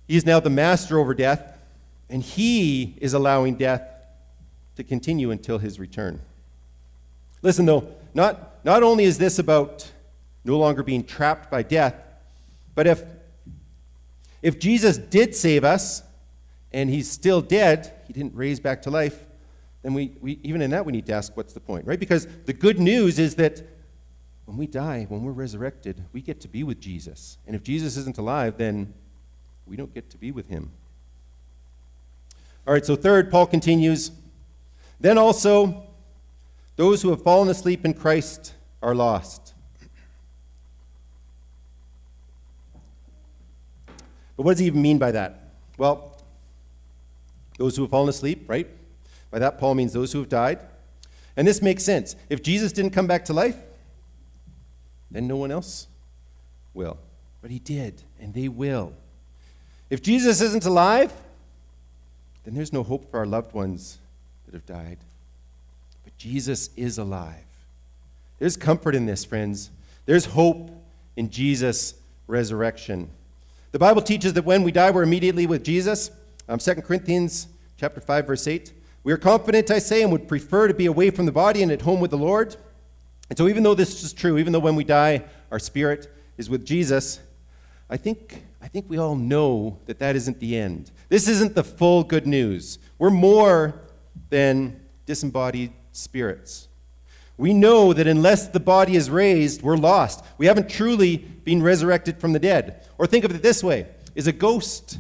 He 0.08 0.16
is 0.16 0.26
now 0.26 0.40
the 0.40 0.50
master 0.50 1.00
over 1.00 1.14
death, 1.14 1.58
and 2.12 2.22
he 2.22 2.96
is 3.00 3.14
allowing 3.14 3.56
death 3.56 3.82
to 4.76 4.84
continue 4.84 5.32
until 5.32 5.58
his 5.58 5.80
return. 5.80 6.22
Listen, 7.42 7.66
though, 7.66 7.88
not, 8.14 8.64
not 8.66 8.84
only 8.84 9.06
is 9.06 9.18
this 9.18 9.40
about 9.40 9.90
no 10.44 10.58
longer 10.58 10.84
being 10.84 11.04
trapped 11.04 11.50
by 11.50 11.64
death, 11.64 11.96
but 12.76 12.86
if, 12.86 13.02
if 14.42 14.60
Jesus 14.60 14.98
did 14.98 15.34
save 15.36 15.64
us 15.64 16.04
and 16.74 16.90
he's 16.90 17.10
still 17.10 17.42
dead, 17.42 17.94
he 18.08 18.14
didn't 18.14 18.36
raise 18.36 18.60
back 18.60 18.82
to 18.84 18.92
life, 18.92 19.26
then 19.82 19.94
we, 19.94 20.12
we, 20.22 20.40
even 20.44 20.62
in 20.62 20.70
that 20.72 20.86
we 20.86 20.92
need 20.92 21.06
to 21.08 21.14
ask 21.14 21.36
what's 21.36 21.54
the 21.54 21.60
point, 21.60 21.88
right? 21.88 22.00
Because 22.00 22.28
the 22.46 22.54
good 22.54 22.80
news 22.80 23.20
is 23.20 23.36
that 23.36 23.62
when 24.46 24.58
we 24.58 24.68
die, 24.68 25.06
when 25.08 25.24
we're 25.24 25.32
resurrected, 25.32 26.04
we 26.12 26.22
get 26.22 26.42
to 26.42 26.48
be 26.50 26.64
with 26.64 26.80
Jesus. 26.80 27.38
And 27.48 27.56
if 27.56 27.64
Jesus 27.64 27.96
isn't 27.96 28.18
alive, 28.18 28.58
then 28.58 28.94
we 29.66 29.78
don't 29.78 29.94
get 29.94 30.10
to 30.10 30.18
be 30.18 30.32
with 30.32 30.50
him. 30.50 30.72
All 32.68 32.74
right, 32.74 32.86
so 32.86 32.96
third, 32.96 33.32
Paul 33.32 33.48
continues. 33.48 34.12
Then 35.00 35.18
also, 35.18 35.84
those 36.76 37.02
who 37.02 37.10
have 37.10 37.24
fallen 37.24 37.50
asleep 37.50 37.86
in 37.86 37.94
Christ 37.94 38.54
are 38.82 38.96
lost. 38.96 39.54
But 44.38 44.46
what 44.46 44.54
does 44.54 44.60
he 44.60 44.68
even 44.68 44.82
mean 44.82 44.98
by 44.98 45.12
that? 45.12 45.54
Well, 45.78 46.18
those 47.58 47.76
who 47.76 47.84
have 47.84 47.92
fallen 47.92 48.10
asleep, 48.10 48.46
right? 48.48 48.68
By 49.30 49.40
that, 49.40 49.60
Paul 49.60 49.76
means 49.76 49.94
those 49.94 50.14
who 50.14 50.20
have 50.20 50.30
died. 50.30 50.60
And 51.38 51.48
this 51.48 51.62
makes 51.62 51.84
sense. 51.84 52.16
If 52.30 52.44
Jesus 52.44 52.72
didn't 52.72 52.92
come 52.92 53.08
back 53.08 53.26
to 53.26 53.34
life, 53.34 53.58
then 55.10 55.28
no 55.28 55.36
one 55.36 55.52
else 55.52 55.88
will. 56.74 56.98
But 57.42 57.52
he 57.52 57.60
did, 57.60 58.04
and 58.20 58.34
they 58.34 58.48
will. 58.48 58.94
If 59.90 60.02
Jesus 60.02 60.42
isn't 60.42 60.66
alive, 60.66 61.14
then 62.44 62.56
there's 62.56 62.74
no 62.74 62.84
hope 62.84 63.10
for 63.10 63.20
our 63.20 63.26
loved 63.26 63.54
ones 63.54 64.00
that 64.46 64.54
have 64.54 64.66
died. 64.66 64.98
But 66.04 66.18
Jesus 66.18 66.70
is 66.76 66.98
alive. 66.98 67.46
There's 68.40 68.58
comfort 68.58 68.96
in 68.96 69.06
this, 69.06 69.24
friends. 69.24 69.70
There's 70.06 70.26
hope 70.26 70.72
in 71.16 71.30
Jesus' 71.30 71.94
resurrection. 72.28 73.10
The 73.72 73.80
Bible 73.80 74.02
teaches 74.02 74.34
that 74.34 74.46
when 74.46 74.64
we 74.64 74.72
die, 74.72 74.92
we're 74.92 75.04
immediately 75.04 75.46
with 75.46 75.64
Jesus. 75.64 76.12
Um, 76.50 76.60
2 76.60 76.76
Corinthians 76.76 77.48
chapter 77.78 78.02
5, 78.02 78.28
verse 78.28 78.48
8. 78.48 78.74
We 79.04 79.14
are 79.14 79.18
confident, 79.18 79.72
I 79.72 79.80
say, 79.80 80.02
and 80.04 80.12
would 80.12 80.28
prefer 80.28 80.68
to 80.68 80.74
be 80.74 80.86
away 80.86 81.10
from 81.10 81.26
the 81.26 81.32
body 81.32 81.64
and 81.64 81.72
at 81.72 81.82
home 81.82 82.00
with 82.00 82.12
the 82.12 82.18
Lord. 82.18 82.56
And 83.30 83.38
so, 83.38 83.48
even 83.48 83.64
though 83.64 83.74
this 83.74 84.04
is 84.04 84.14
true, 84.14 84.38
even 84.38 84.54
though 84.54 84.60
when 84.60 84.76
we 84.76 84.84
die, 84.84 85.24
our 85.52 85.60
spirit 85.60 86.12
is 86.38 86.50
with 86.50 86.66
Jesus, 86.66 87.20
I 87.90 87.98
think, 87.98 88.44
I 88.62 88.68
think 88.68 88.86
we 88.90 88.98
all 88.98 89.16
know 89.16 89.80
that 89.86 90.00
that 90.00 90.16
isn't 90.16 90.40
the 90.40 90.56
end. 90.56 90.92
This 91.10 91.28
isn't 91.28 91.56
the 91.56 91.64
full 91.64 92.04
good 92.04 92.28
news. 92.28 92.78
We're 93.00 93.10
more 93.10 93.82
than 94.30 94.80
disembodied 95.06 95.74
spirits. 95.92 96.68
We 97.38 97.54
know 97.54 97.92
that 97.92 98.06
unless 98.06 98.48
the 98.48 98.60
body 98.60 98.96
is 98.96 99.10
raised, 99.10 99.64
we're 99.64 99.78
lost. 99.78 100.24
We 100.38 100.46
haven't 100.46 100.70
truly 100.70 101.18
been 101.18 101.64
resurrected 101.64 102.20
from 102.20 102.34
the 102.34 102.40
dead. 102.40 102.88
Or 103.00 103.08
think 103.08 103.26
of 103.26 103.34
it 103.34 103.42
this 103.42 103.64
way 103.64 103.88
Is 104.14 104.28
a 104.28 104.32
ghost 104.32 105.00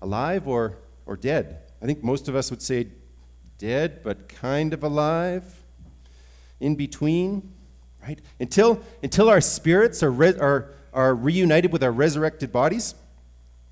alive 0.00 0.46
or, 0.46 0.78
or 1.06 1.16
dead? 1.16 1.58
I 1.82 1.86
think 1.86 2.04
most 2.04 2.28
of 2.28 2.36
us 2.36 2.50
would 2.50 2.62
say 2.62 2.86
dead, 3.58 4.02
but 4.04 4.28
kind 4.28 4.72
of 4.72 4.84
alive, 4.84 5.44
in 6.60 6.76
between, 6.76 7.52
right? 8.00 8.20
Until, 8.38 8.80
until 9.02 9.28
our 9.28 9.40
spirits 9.40 10.02
are, 10.02 10.10
re- 10.10 10.38
are, 10.38 10.74
are 10.92 11.14
reunited 11.14 11.72
with 11.72 11.82
our 11.82 11.92
resurrected 11.92 12.52
bodies, 12.52 12.94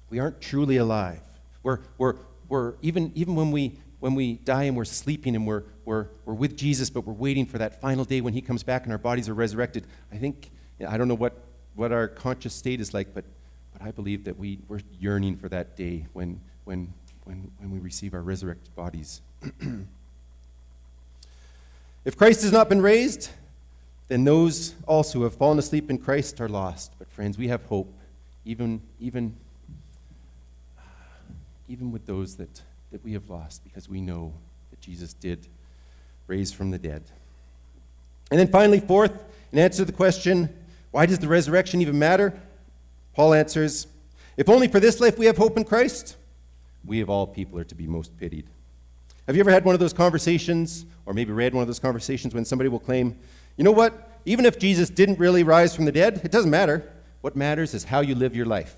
we 0.08 0.18
aren't 0.18 0.40
truly 0.40 0.76
alive. 0.76 1.20
We're, 1.62 1.80
we're, 1.98 2.16
we're 2.48 2.74
even, 2.82 3.12
even 3.14 3.34
when 3.34 3.50
we, 3.52 3.78
when 4.00 4.14
we 4.14 4.34
die 4.34 4.64
and 4.64 4.76
we're 4.76 4.84
sleeping 4.84 5.36
and 5.36 5.46
we're, 5.46 5.62
we're, 5.84 6.06
we're 6.24 6.34
with 6.34 6.56
Jesus, 6.56 6.90
but 6.90 7.06
we're 7.06 7.12
waiting 7.12 7.46
for 7.46 7.58
that 7.58 7.80
final 7.80 8.04
day 8.04 8.20
when 8.20 8.32
he 8.32 8.40
comes 8.40 8.62
back 8.62 8.84
and 8.84 8.92
our 8.92 8.98
bodies 8.98 9.28
are 9.28 9.34
resurrected. 9.34 9.84
I 10.12 10.16
think, 10.16 10.50
I 10.86 10.96
don't 10.96 11.08
know 11.08 11.14
what, 11.14 11.34
what 11.74 11.92
our 11.92 12.08
conscious 12.08 12.54
state 12.54 12.80
is 12.80 12.94
like, 12.94 13.14
but, 13.14 13.24
but 13.72 13.82
I 13.82 13.90
believe 13.90 14.24
that 14.24 14.38
we, 14.38 14.58
we're 14.68 14.80
yearning 14.98 15.36
for 15.36 15.48
that 15.50 15.76
day 15.76 16.06
when, 16.12 16.40
when, 16.64 16.92
when, 17.24 17.50
when 17.58 17.70
we 17.70 17.78
receive 17.78 18.14
our 18.14 18.22
resurrected 18.22 18.74
bodies. 18.74 19.20
if 22.04 22.16
Christ 22.16 22.42
has 22.42 22.52
not 22.52 22.68
been 22.68 22.80
raised, 22.82 23.30
then 24.10 24.24
those 24.24 24.74
also 24.86 25.20
who 25.20 25.24
have 25.24 25.34
fallen 25.34 25.58
asleep 25.58 25.88
in 25.88 25.96
Christ 25.96 26.38
are 26.40 26.48
lost. 26.48 26.92
But 26.98 27.10
friends, 27.10 27.38
we 27.38 27.48
have 27.48 27.64
hope, 27.64 27.94
even, 28.44 28.82
even, 28.98 29.34
even 31.68 31.90
with 31.90 32.04
those 32.04 32.36
that 32.36 32.62
that 32.90 33.04
we 33.04 33.12
have 33.12 33.28
lost 33.30 33.62
because 33.64 33.88
we 33.88 34.00
know 34.00 34.32
that 34.70 34.80
Jesus 34.80 35.14
did 35.14 35.46
raise 36.26 36.52
from 36.52 36.70
the 36.70 36.78
dead. 36.78 37.02
And 38.30 38.38
then 38.38 38.48
finally, 38.48 38.80
fourth, 38.80 39.12
in 39.52 39.58
answer 39.58 39.78
to 39.78 39.84
the 39.84 39.92
question, 39.92 40.48
why 40.90 41.06
does 41.06 41.18
the 41.18 41.28
resurrection 41.28 41.80
even 41.80 41.98
matter? 41.98 42.38
Paul 43.14 43.34
answers, 43.34 43.86
if 44.36 44.48
only 44.48 44.68
for 44.68 44.80
this 44.80 45.00
life 45.00 45.18
we 45.18 45.26
have 45.26 45.36
hope 45.36 45.56
in 45.56 45.64
Christ, 45.64 46.16
we 46.84 47.00
of 47.00 47.10
all 47.10 47.26
people 47.26 47.58
are 47.58 47.64
to 47.64 47.74
be 47.74 47.86
most 47.86 48.16
pitied. 48.16 48.46
Have 49.26 49.36
you 49.36 49.40
ever 49.40 49.50
had 49.50 49.64
one 49.64 49.74
of 49.74 49.80
those 49.80 49.92
conversations, 49.92 50.86
or 51.06 51.12
maybe 51.12 51.32
read 51.32 51.54
one 51.54 51.62
of 51.62 51.68
those 51.68 51.78
conversations 51.78 52.34
when 52.34 52.44
somebody 52.44 52.68
will 52.68 52.78
claim, 52.80 53.16
you 53.60 53.64
know 53.64 53.72
what, 53.72 54.08
even 54.24 54.46
if 54.46 54.58
Jesus 54.58 54.88
didn't 54.88 55.18
really 55.18 55.42
rise 55.42 55.76
from 55.76 55.84
the 55.84 55.92
dead, 55.92 56.22
it 56.24 56.30
doesn't 56.30 56.50
matter. 56.50 56.90
What 57.20 57.36
matters 57.36 57.74
is 57.74 57.84
how 57.84 58.00
you 58.00 58.14
live 58.14 58.34
your 58.34 58.46
life. 58.46 58.74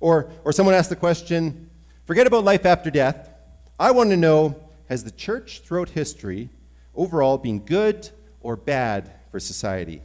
Or, 0.00 0.32
or 0.42 0.50
someone 0.50 0.74
asks 0.74 0.88
the 0.88 0.96
question, 0.96 1.70
forget 2.06 2.26
about 2.26 2.42
life 2.42 2.66
after 2.66 2.90
death. 2.90 3.30
I 3.78 3.92
want 3.92 4.10
to 4.10 4.16
know 4.16 4.56
has 4.88 5.04
the 5.04 5.12
church 5.12 5.60
throughout 5.60 5.90
history 5.90 6.48
overall 6.96 7.38
been 7.38 7.60
good 7.60 8.10
or 8.40 8.56
bad 8.56 9.12
for 9.30 9.38
society? 9.38 10.02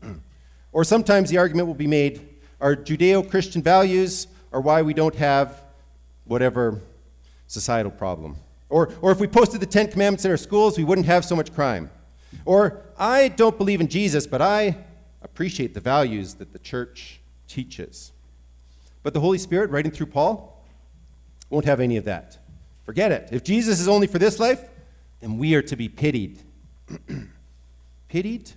or 0.72 0.84
sometimes 0.84 1.28
the 1.28 1.38
argument 1.38 1.66
will 1.66 1.74
be 1.74 1.88
made 1.88 2.28
are 2.60 2.76
Judeo 2.76 3.28
Christian 3.28 3.64
values 3.64 4.28
are 4.52 4.60
why 4.60 4.80
we 4.82 4.94
don't 4.94 5.16
have 5.16 5.60
whatever 6.24 6.80
societal 7.48 7.90
problem 7.90 8.36
Or, 8.68 8.94
or 9.00 9.10
if 9.10 9.18
we 9.18 9.26
posted 9.26 9.60
the 9.60 9.66
Ten 9.66 9.88
Commandments 9.90 10.24
in 10.24 10.30
our 10.30 10.36
schools, 10.36 10.78
we 10.78 10.84
wouldn't 10.84 11.08
have 11.08 11.24
so 11.24 11.34
much 11.34 11.52
crime. 11.52 11.90
Or 12.44 12.82
I 12.98 13.28
don't 13.28 13.56
believe 13.56 13.80
in 13.80 13.88
Jesus, 13.88 14.26
but 14.26 14.42
I 14.42 14.76
appreciate 15.22 15.74
the 15.74 15.80
values 15.80 16.34
that 16.34 16.52
the 16.52 16.58
church 16.58 17.20
teaches. 17.48 18.12
But 19.02 19.14
the 19.14 19.20
Holy 19.20 19.38
Spirit, 19.38 19.70
writing 19.70 19.92
through 19.92 20.06
Paul, 20.06 20.64
won't 21.50 21.64
have 21.64 21.80
any 21.80 21.96
of 21.96 22.04
that. 22.04 22.38
Forget 22.84 23.12
it. 23.12 23.28
If 23.32 23.44
Jesus 23.44 23.80
is 23.80 23.88
only 23.88 24.06
for 24.06 24.18
this 24.18 24.38
life, 24.38 24.62
then 25.20 25.38
we 25.38 25.54
are 25.54 25.62
to 25.62 25.76
be 25.76 25.88
pitied. 25.88 26.42
pitied? 28.08 28.52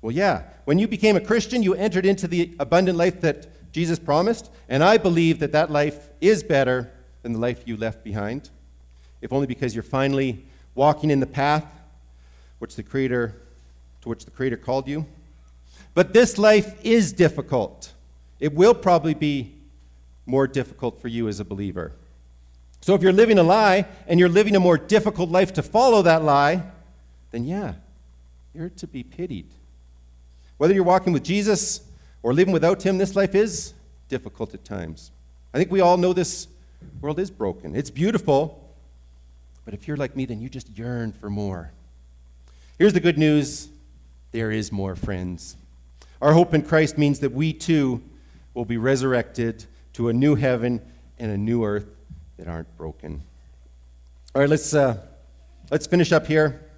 Well, 0.00 0.12
yeah. 0.12 0.44
When 0.64 0.78
you 0.78 0.88
became 0.88 1.16
a 1.16 1.20
Christian, 1.20 1.62
you 1.62 1.74
entered 1.74 2.06
into 2.06 2.28
the 2.28 2.54
abundant 2.58 2.96
life 2.96 3.20
that 3.20 3.72
Jesus 3.72 3.98
promised, 3.98 4.50
and 4.68 4.82
I 4.82 4.96
believe 4.96 5.40
that 5.40 5.52
that 5.52 5.70
life 5.70 6.08
is 6.20 6.42
better 6.42 6.90
than 7.22 7.32
the 7.32 7.38
life 7.38 7.62
you 7.66 7.76
left 7.76 8.02
behind, 8.02 8.50
if 9.20 9.32
only 9.32 9.46
because 9.46 9.74
you're 9.74 9.82
finally 9.82 10.44
walking 10.74 11.10
in 11.10 11.20
the 11.20 11.26
path 11.26 11.66
which 12.58 12.76
the 12.76 12.82
Creator, 12.82 13.34
to 14.02 14.08
which 14.08 14.24
the 14.24 14.30
Creator 14.30 14.58
called 14.58 14.88
you. 14.88 15.06
But 15.94 16.12
this 16.12 16.38
life 16.38 16.74
is 16.84 17.12
difficult. 17.12 17.92
It 18.40 18.54
will 18.54 18.74
probably 18.74 19.14
be 19.14 19.54
more 20.26 20.46
difficult 20.46 21.00
for 21.00 21.08
you 21.08 21.28
as 21.28 21.40
a 21.40 21.44
believer. 21.44 21.92
So 22.80 22.94
if 22.94 23.02
you're 23.02 23.12
living 23.12 23.38
a 23.38 23.42
lie 23.42 23.86
and 24.06 24.20
you're 24.20 24.28
living 24.28 24.54
a 24.54 24.60
more 24.60 24.78
difficult 24.78 25.30
life 25.30 25.52
to 25.54 25.62
follow 25.62 26.02
that 26.02 26.22
lie, 26.22 26.62
then 27.30 27.44
yeah, 27.44 27.74
you're 28.54 28.68
to 28.70 28.86
be 28.86 29.02
pitied. 29.02 29.48
Whether 30.58 30.74
you're 30.74 30.84
walking 30.84 31.12
with 31.12 31.24
Jesus 31.24 31.82
or 32.22 32.32
living 32.32 32.52
without 32.52 32.82
him, 32.82 32.98
this 32.98 33.16
life 33.16 33.34
is 33.34 33.74
difficult 34.08 34.54
at 34.54 34.64
times. 34.64 35.10
I 35.52 35.58
think 35.58 35.70
we 35.70 35.80
all 35.80 35.96
know 35.96 36.12
this 36.12 36.48
world 37.00 37.18
is 37.18 37.30
broken. 37.30 37.74
It's 37.74 37.90
beautiful, 37.90 38.72
but 39.64 39.74
if 39.74 39.88
you're 39.88 39.96
like 39.96 40.16
me, 40.16 40.24
then 40.24 40.40
you 40.40 40.48
just 40.48 40.68
yearn 40.76 41.12
for 41.12 41.30
more. 41.30 41.72
Here's 42.78 42.92
the 42.92 43.00
good 43.00 43.18
news 43.18 43.70
there 44.30 44.52
is 44.52 44.70
more, 44.70 44.94
friends. 44.94 45.56
Our 46.22 46.32
hope 46.32 46.54
in 46.54 46.62
Christ 46.62 46.96
means 46.96 47.18
that 47.18 47.32
we 47.32 47.52
too 47.52 48.00
will 48.54 48.64
be 48.64 48.76
resurrected 48.76 49.64
to 49.94 50.10
a 50.10 50.12
new 50.12 50.36
heaven 50.36 50.80
and 51.18 51.32
a 51.32 51.36
new 51.36 51.64
earth 51.64 51.88
that 52.36 52.46
aren't 52.46 52.76
broken. 52.76 53.20
All 54.32 54.42
right, 54.42 54.48
let's, 54.48 54.74
uh, 54.74 54.96
let's 55.72 55.88
finish 55.88 56.12
up 56.12 56.28
here. 56.28 56.70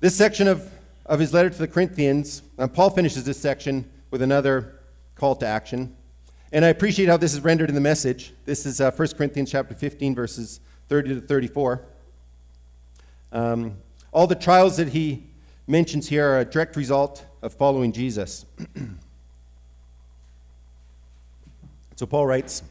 This 0.00 0.16
section 0.16 0.48
of, 0.48 0.68
of 1.06 1.20
his 1.20 1.32
letter 1.32 1.48
to 1.48 1.58
the 1.58 1.68
Corinthians, 1.68 2.42
uh, 2.58 2.66
Paul 2.66 2.90
finishes 2.90 3.22
this 3.22 3.38
section 3.38 3.88
with 4.10 4.22
another 4.22 4.80
call 5.14 5.36
to 5.36 5.46
action. 5.46 5.94
And 6.50 6.64
I 6.64 6.68
appreciate 6.68 7.08
how 7.08 7.16
this 7.16 7.32
is 7.32 7.40
rendered 7.42 7.68
in 7.68 7.76
the 7.76 7.80
message. 7.80 8.34
This 8.44 8.66
is 8.66 8.80
uh, 8.80 8.90
1 8.90 9.08
Corinthians 9.16 9.52
chapter 9.52 9.76
15, 9.76 10.16
verses 10.16 10.58
30 10.88 11.14
to 11.14 11.20
34. 11.20 11.86
Um, 13.32 13.78
all 14.12 14.26
the 14.26 14.34
trials 14.34 14.76
that 14.76 14.88
he 14.88 15.24
mentions 15.66 16.08
here 16.08 16.28
are 16.28 16.40
a 16.40 16.44
direct 16.44 16.76
result 16.76 17.24
of 17.40 17.54
following 17.54 17.92
Jesus. 17.92 18.44
so 21.96 22.04
Paul 22.06 22.26
writes, 22.26 22.62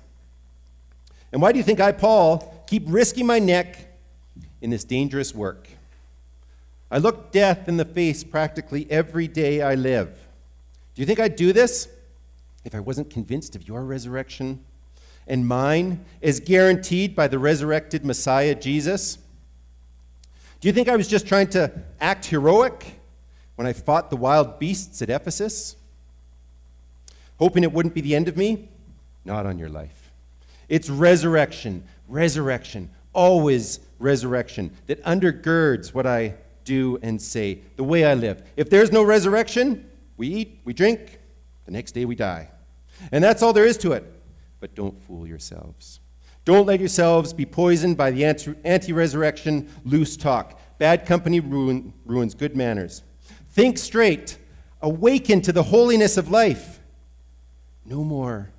And 1.31 1.41
why 1.41 1.51
do 1.51 1.57
you 1.57 1.63
think 1.63 1.79
I, 1.79 1.91
Paul, 1.91 2.63
keep 2.67 2.83
risking 2.85 3.25
my 3.25 3.39
neck 3.39 3.97
in 4.61 4.69
this 4.69 4.83
dangerous 4.83 5.33
work? 5.33 5.67
I 6.91 6.99
look 6.99 7.31
death 7.31 7.67
in 7.67 7.77
the 7.77 7.85
face 7.85 8.23
practically 8.23 8.85
every 8.91 9.27
day 9.27 9.61
I 9.61 9.75
live. 9.75 10.09
Do 10.93 11.01
you 11.01 11.05
think 11.05 11.19
I'd 11.19 11.35
do 11.35 11.53
this 11.53 11.87
if 12.65 12.75
I 12.75 12.79
wasn't 12.79 13.09
convinced 13.09 13.55
of 13.55 13.67
your 13.67 13.83
resurrection 13.83 14.63
and 15.25 15.47
mine 15.47 16.03
is 16.19 16.39
guaranteed 16.39 17.15
by 17.15 17.27
the 17.27 17.39
resurrected 17.39 18.05
Messiah, 18.05 18.53
Jesus? 18.53 19.17
Do 20.61 20.67
you 20.67 20.73
think 20.73 20.87
I 20.87 20.95
was 20.95 21.07
just 21.07 21.27
trying 21.27 21.47
to 21.49 21.71
act 21.99 22.25
heroic 22.25 22.99
when 23.55 23.65
I 23.65 23.73
fought 23.73 24.11
the 24.11 24.15
wild 24.15 24.59
beasts 24.59 25.01
at 25.01 25.09
Ephesus? 25.09 25.75
Hoping 27.39 27.63
it 27.63 27.73
wouldn't 27.73 27.95
be 27.95 28.01
the 28.01 28.15
end 28.15 28.27
of 28.27 28.37
me? 28.37 28.69
Not 29.25 29.47
on 29.47 29.57
your 29.57 29.69
life. 29.69 30.11
It's 30.69 30.87
resurrection, 30.87 31.83
resurrection, 32.07 32.91
always 33.11 33.79
resurrection 33.97 34.71
that 34.85 35.03
undergirds 35.03 35.95
what 35.95 36.05
I 36.05 36.35
do 36.63 36.99
and 37.01 37.19
say, 37.19 37.61
the 37.75 37.83
way 37.83 38.05
I 38.05 38.13
live. 38.13 38.43
If 38.55 38.69
there's 38.69 38.91
no 38.91 39.01
resurrection, 39.01 39.89
we 40.15 40.27
eat, 40.27 40.59
we 40.63 40.73
drink, 40.73 41.19
the 41.65 41.71
next 41.71 41.93
day 41.93 42.05
we 42.05 42.15
die. 42.15 42.51
And 43.11 43.23
that's 43.23 43.41
all 43.41 43.51
there 43.51 43.65
is 43.65 43.79
to 43.79 43.93
it. 43.93 44.03
But 44.59 44.75
don't 44.75 45.01
fool 45.05 45.25
yourselves. 45.25 46.00
Don't 46.43 46.65
let 46.65 46.79
yourselves 46.79 47.33
be 47.33 47.45
poisoned 47.45 47.97
by 47.97 48.11
the 48.11 48.25
anti 48.25 48.93
resurrection 48.93 49.69
loose 49.85 50.17
talk. 50.17 50.59
Bad 50.79 51.05
company 51.05 51.39
ruin, 51.39 51.93
ruins 52.05 52.33
good 52.33 52.55
manners. 52.55 53.03
Think 53.51 53.77
straight. 53.77 54.37
Awaken 54.81 55.41
to 55.41 55.51
the 55.51 55.63
holiness 55.63 56.17
of 56.17 56.31
life. 56.31 56.79
No 57.85 58.03
more 58.03 58.49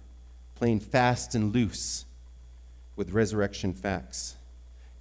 playing 0.55 0.79
fast 0.79 1.35
and 1.35 1.53
loose 1.53 2.05
with 2.95 3.11
resurrection 3.11 3.73
facts. 3.73 4.37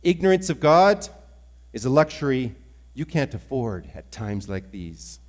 Ignorance 0.01 0.49
of 0.49 0.59
God 0.59 1.07
is 1.73 1.85
a 1.85 1.89
luxury 1.89 2.55
you 2.95 3.05
can't 3.05 3.33
afford 3.33 3.87
at 3.93 4.11
times 4.11 4.49
like 4.49 4.71
these. 4.71 5.19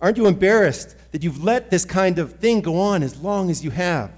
Aren't 0.00 0.16
you 0.16 0.26
embarrassed 0.26 0.96
that 1.12 1.22
you've 1.22 1.42
let 1.44 1.70
this 1.70 1.84
kind 1.84 2.18
of 2.18 2.34
thing 2.34 2.60
go 2.60 2.80
on 2.80 3.02
as 3.02 3.20
long 3.20 3.50
as 3.50 3.62
you 3.62 3.70
have? 3.70 4.10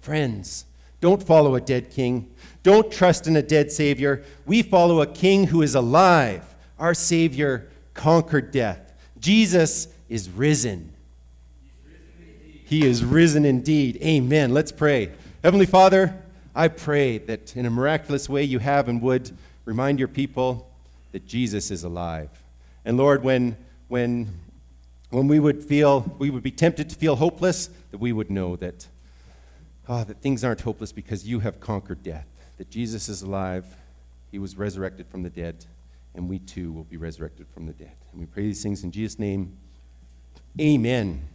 Friends, 0.00 0.64
don't 1.00 1.22
follow 1.22 1.54
a 1.54 1.60
dead 1.60 1.90
king. 1.90 2.34
Don't 2.62 2.90
trust 2.90 3.26
in 3.26 3.36
a 3.36 3.42
dead 3.42 3.70
Savior. 3.70 4.24
We 4.46 4.62
follow 4.62 5.02
a 5.02 5.06
king 5.06 5.48
who 5.48 5.60
is 5.60 5.74
alive. 5.74 6.54
Our 6.78 6.94
Savior 6.94 7.68
conquered 7.92 8.50
death. 8.50 8.92
Jesus 9.18 9.88
is 10.08 10.30
risen. 10.30 10.92
He 12.64 12.86
is 12.86 13.04
risen 13.04 13.44
indeed. 13.44 13.98
Amen. 14.02 14.54
Let's 14.54 14.72
pray. 14.72 15.12
Heavenly 15.42 15.66
Father, 15.66 16.18
I 16.54 16.68
pray 16.68 17.18
that 17.18 17.54
in 17.56 17.66
a 17.66 17.70
miraculous 17.70 18.28
way 18.28 18.42
you 18.44 18.58
have 18.58 18.88
and 18.88 19.02
would 19.02 19.30
remind 19.64 19.98
your 19.98 20.08
people 20.08 20.70
that 21.12 21.26
Jesus 21.26 21.70
is 21.70 21.84
alive. 21.84 22.30
And 22.84 22.96
Lord, 22.96 23.22
when, 23.22 23.56
when, 23.88 24.28
when 25.10 25.28
we 25.28 25.38
would 25.38 25.62
feel, 25.62 26.16
we 26.18 26.30
would 26.30 26.42
be 26.42 26.50
tempted 26.50 26.88
to 26.90 26.96
feel 26.96 27.16
hopeless, 27.16 27.68
that 27.90 27.98
we 27.98 28.12
would 28.12 28.30
know 28.30 28.56
that 28.56 28.88
oh, 29.88 30.04
that 30.04 30.20
things 30.20 30.44
aren't 30.44 30.62
hopeless 30.62 30.92
because 30.92 31.26
you 31.26 31.40
have 31.40 31.60
conquered 31.60 32.02
death, 32.02 32.26
that 32.58 32.70
Jesus 32.70 33.08
is 33.08 33.22
alive, 33.22 33.66
he 34.30 34.38
was 34.38 34.56
resurrected 34.56 35.06
from 35.08 35.22
the 35.22 35.30
dead, 35.30 35.66
and 36.14 36.28
we 36.28 36.38
too 36.38 36.72
will 36.72 36.84
be 36.84 36.96
resurrected 36.96 37.46
from 37.52 37.66
the 37.66 37.72
dead. 37.72 37.96
And 38.12 38.20
we 38.20 38.26
pray 38.26 38.44
these 38.44 38.62
things 38.62 38.84
in 38.84 38.90
Jesus' 38.90 39.18
name. 39.18 39.56
Amen. 40.60 41.28